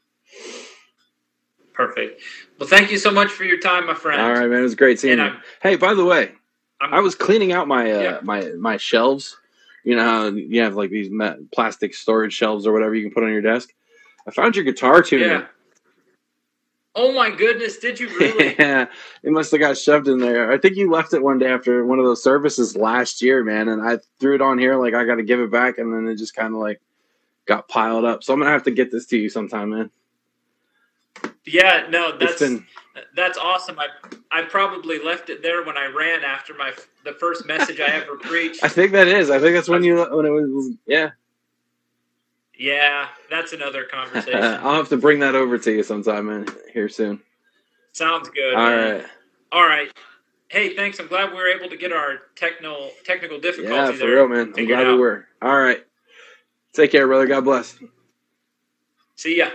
Perfect. 1.75 2.23
Well, 2.59 2.69
thank 2.69 2.91
you 2.91 2.99
so 2.99 3.11
much 3.11 3.31
for 3.31 3.45
your 3.45 3.59
time, 3.59 3.87
my 3.87 3.95
friend. 3.95 4.21
All 4.21 4.33
right, 4.33 4.49
man. 4.49 4.61
It 4.61 4.63
was 4.63 4.75
great 4.75 5.01
seeing 5.01 5.19
And 5.19 5.23
you. 5.23 5.37
I'm, 5.37 5.43
Hey, 5.63 5.77
by 5.77 5.95
the 5.95 6.05
way, 6.05 6.33
I'm 6.81 6.95
I 6.95 7.01
was 7.01 7.15
cleaning 7.15 7.53
out 7.53 7.67
my 7.67 7.91
uh, 7.91 8.03
Yeah. 8.03 8.21
my 8.23 8.43
my 8.59 8.77
shelves. 8.77 9.37
You 9.85 9.97
know 9.97 10.05
how 10.05 10.27
you 10.29 10.63
have 10.63 10.77
like 10.77 10.91
these 10.91 11.11
plastic 11.53 11.95
storage 11.95 12.35
shelves 12.35 12.67
or 12.67 12.73
whatever 12.73 12.95
you 12.95 13.03
can 13.05 13.13
put 13.13 13.25
on 13.25 13.33
your 13.33 13.43
desk. 13.43 13.71
I 14.29 14.31
found 14.31 14.55
your 14.55 14.65
guitar 14.65 15.03
tuner. 15.03 15.25
yeah. 15.27 15.45
Oh 16.95 17.13
my 17.13 17.31
goodness! 17.31 17.79
Did 17.79 17.99
you 17.99 18.09
really? 18.19 18.55
yeah, 18.59 18.87
it 19.23 19.33
must 19.33 19.51
have 19.51 19.61
got 19.61 19.79
shoved 19.79 20.09
in 20.09 20.19
there. 20.19 20.53
I 20.53 20.59
think 20.59 20.77
you 20.77 20.91
left 20.91 21.15
it 21.15 21.23
one 21.23 21.39
day 21.39 21.51
after 21.51 21.87
one 21.87 21.99
of 21.99 22.05
those 22.05 22.23
services 22.23 22.77
last 22.77 23.23
year, 23.23 23.43
man. 23.43 23.69
And 23.69 23.81
I 23.81 23.99
threw 24.21 24.35
it 24.35 24.43
on 24.43 24.59
here 24.59 24.77
like 24.77 24.93
I 24.93 25.05
got 25.05 25.15
to 25.15 25.23
give 25.23 25.41
it 25.41 25.51
back, 25.51 25.79
and 25.79 25.93
then 25.93 26.07
it 26.07 26.17
just 26.17 26.35
kind 26.35 26.53
of 26.53 26.61
like 26.61 26.81
got 27.47 27.69
piled 27.69 28.05
up. 28.05 28.23
So 28.23 28.35
I'm 28.35 28.41
gonna 28.41 28.51
have 28.51 28.65
to 28.65 28.71
get 28.71 28.91
this 28.91 29.07
to 29.07 29.17
you 29.17 29.31
sometime, 29.31 29.71
man. 29.71 29.91
yeah. 31.47 31.87
No, 31.89 32.17
that's 32.19 32.41
been 32.41 32.67
that's 33.17 33.39
awesome. 33.39 33.79
I 33.79 33.87
I 34.31 34.43
probably 34.43 35.03
left 35.03 35.31
it 35.31 35.43
there 35.43 35.65
when 35.65 35.77
I 35.79 35.87
ran 35.87 36.25
after 36.25 36.55
my 36.55 36.73
the 37.05 37.13
first 37.13 37.47
message 37.47 37.81
I 37.81 37.87
ever 37.87 38.17
preached. 38.21 38.63
I 38.63 38.69
think 38.69 38.93
that 38.93 39.09
is. 39.09 39.31
I 39.31 39.39
think 39.39 39.55
that's 39.55 39.69
when 39.69 39.83
you 39.83 39.97
when 39.97 40.27
it 40.27 40.31
was. 40.31 40.75
Yeah, 40.87 41.11
Yeah, 42.63 43.09
that's 43.29 43.53
another 43.53 43.83
conversation. 43.83 44.41
I'll 44.45 44.77
have 44.77 44.89
to 44.91 44.97
bring 44.97 45.19
that 45.19 45.35
over 45.35 45.59
to 45.59 45.73
you 45.73 45.83
sometime, 45.83 46.27
man. 46.27 46.47
Here 46.73 46.89
soon. 46.89 47.21
Sounds 47.91 48.29
good. 48.29 48.55
All 48.55 48.71
man. 48.71 48.95
right. 49.01 49.07
All 49.51 49.67
right. 49.67 49.93
Hey, 50.47 50.77
thanks. 50.77 51.01
I'm 51.01 51.09
glad 51.09 51.31
we 51.31 51.39
were 51.39 51.49
able 51.49 51.69
to 51.69 51.77
get 51.77 51.93
our 51.93 52.19
technical 52.37 52.93
technical 53.05 53.41
difficulty 53.41 53.75
Yeah, 53.75 53.91
for 53.91 53.97
there. 53.99 54.09
real, 54.15 54.29
man. 54.29 54.55
I'm 54.57 54.67
glad 54.69 54.87
we 54.87 54.95
were. 54.95 55.27
All 55.43 55.59
right. 55.59 55.85
Take 56.73 56.93
care, 56.93 57.09
brother. 57.09 57.27
God 57.27 57.43
bless. 57.43 57.77
See 59.17 59.39
ya. 59.39 59.49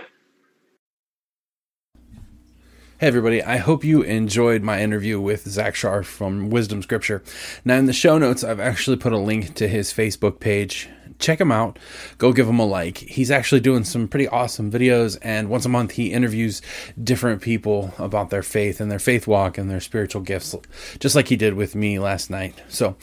Hey, 2.98 3.06
everybody. 3.06 3.42
I 3.42 3.56
hope 3.56 3.84
you 3.84 4.02
enjoyed 4.02 4.62
my 4.62 4.82
interview 4.82 5.18
with 5.18 5.48
Zach 5.48 5.72
Schaar 5.76 6.04
from 6.04 6.50
Wisdom 6.50 6.82
Scripture. 6.82 7.22
Now, 7.64 7.76
in 7.78 7.86
the 7.86 7.94
show 7.94 8.18
notes, 8.18 8.44
I've 8.44 8.60
actually 8.60 8.98
put 8.98 9.14
a 9.14 9.18
link 9.18 9.54
to 9.54 9.66
his 9.66 9.94
Facebook 9.94 10.40
page. 10.40 10.90
Check 11.18 11.40
him 11.40 11.50
out. 11.50 11.78
Go 12.18 12.32
give 12.32 12.48
him 12.48 12.58
a 12.58 12.66
like. 12.66 12.98
He's 12.98 13.30
actually 13.30 13.60
doing 13.60 13.84
some 13.84 14.08
pretty 14.08 14.28
awesome 14.28 14.70
videos, 14.70 15.18
and 15.22 15.48
once 15.48 15.64
a 15.64 15.68
month, 15.68 15.92
he 15.92 16.12
interviews 16.12 16.62
different 17.02 17.42
people 17.42 17.92
about 17.98 18.30
their 18.30 18.42
faith 18.42 18.80
and 18.80 18.90
their 18.90 18.98
faith 18.98 19.26
walk 19.26 19.58
and 19.58 19.70
their 19.70 19.80
spiritual 19.80 20.22
gifts, 20.22 20.54
just 21.00 21.14
like 21.14 21.28
he 21.28 21.36
did 21.36 21.54
with 21.54 21.74
me 21.74 21.98
last 21.98 22.30
night. 22.30 22.54
So, 22.68 22.96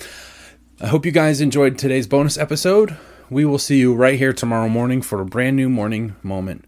I 0.80 0.88
hope 0.88 1.06
you 1.06 1.12
guys 1.12 1.41
enjoyed 1.41 1.78
today's 1.78 2.08
bonus 2.08 2.38
episode. 2.38 2.97
We 3.30 3.45
will 3.45 3.58
see 3.58 3.80
you 3.80 3.93
right 3.93 4.19
here 4.19 4.34
tomorrow 4.34 4.69
morning 4.69 5.01
for 5.01 5.21
a 5.21 5.25
brand 5.25 5.56
new 5.56 5.69
morning 5.69 6.15
moment. 6.21 6.65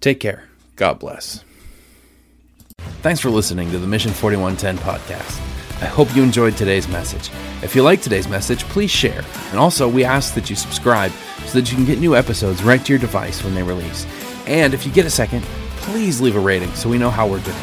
Take 0.00 0.20
care. 0.20 0.44
God 0.76 0.98
bless. 0.98 1.42
Thanks 3.02 3.20
for 3.20 3.30
listening 3.30 3.70
to 3.70 3.78
the 3.78 3.86
Mission 3.86 4.12
4110 4.12 4.78
podcast. 4.78 5.55
I 5.80 5.86
hope 5.86 6.14
you 6.16 6.22
enjoyed 6.22 6.56
today's 6.56 6.88
message. 6.88 7.30
If 7.62 7.76
you 7.76 7.82
like 7.82 8.00
today's 8.00 8.28
message, 8.28 8.64
please 8.64 8.90
share. 8.90 9.22
And 9.50 9.58
also, 9.58 9.88
we 9.88 10.04
ask 10.04 10.34
that 10.34 10.48
you 10.48 10.56
subscribe 10.56 11.12
so 11.44 11.58
that 11.58 11.70
you 11.70 11.76
can 11.76 11.84
get 11.84 11.98
new 11.98 12.16
episodes 12.16 12.62
right 12.62 12.82
to 12.84 12.92
your 12.92 12.98
device 12.98 13.44
when 13.44 13.54
they 13.54 13.62
release. 13.62 14.06
And 14.46 14.72
if 14.72 14.86
you 14.86 14.92
get 14.92 15.04
a 15.04 15.10
second, 15.10 15.42
please 15.76 16.20
leave 16.20 16.36
a 16.36 16.40
rating 16.40 16.72
so 16.74 16.88
we 16.88 16.98
know 16.98 17.10
how 17.10 17.28
we're 17.28 17.40
doing. 17.40 17.56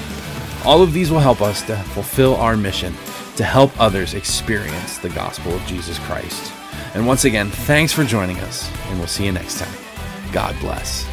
All 0.64 0.82
of 0.82 0.94
these 0.94 1.12
will 1.12 1.20
help 1.20 1.42
us 1.42 1.62
to 1.64 1.76
fulfill 1.76 2.36
our 2.36 2.56
mission 2.56 2.94
to 3.36 3.44
help 3.44 3.72
others 3.80 4.14
experience 4.14 5.00
the 5.00 5.10
gospel 5.10 5.54
of 5.54 5.66
Jesus 5.66 5.98
Christ. 6.00 6.54
And 6.94 7.08
once 7.08 7.26
again, 7.26 7.50
thanks 7.50 7.92
for 7.92 8.04
joining 8.04 8.38
us, 8.42 8.70
and 8.88 9.00
we'll 9.00 9.08
see 9.08 9.26
you 9.26 9.32
next 9.32 9.60
time. 9.60 9.74
God 10.32 10.56
bless. 10.60 11.13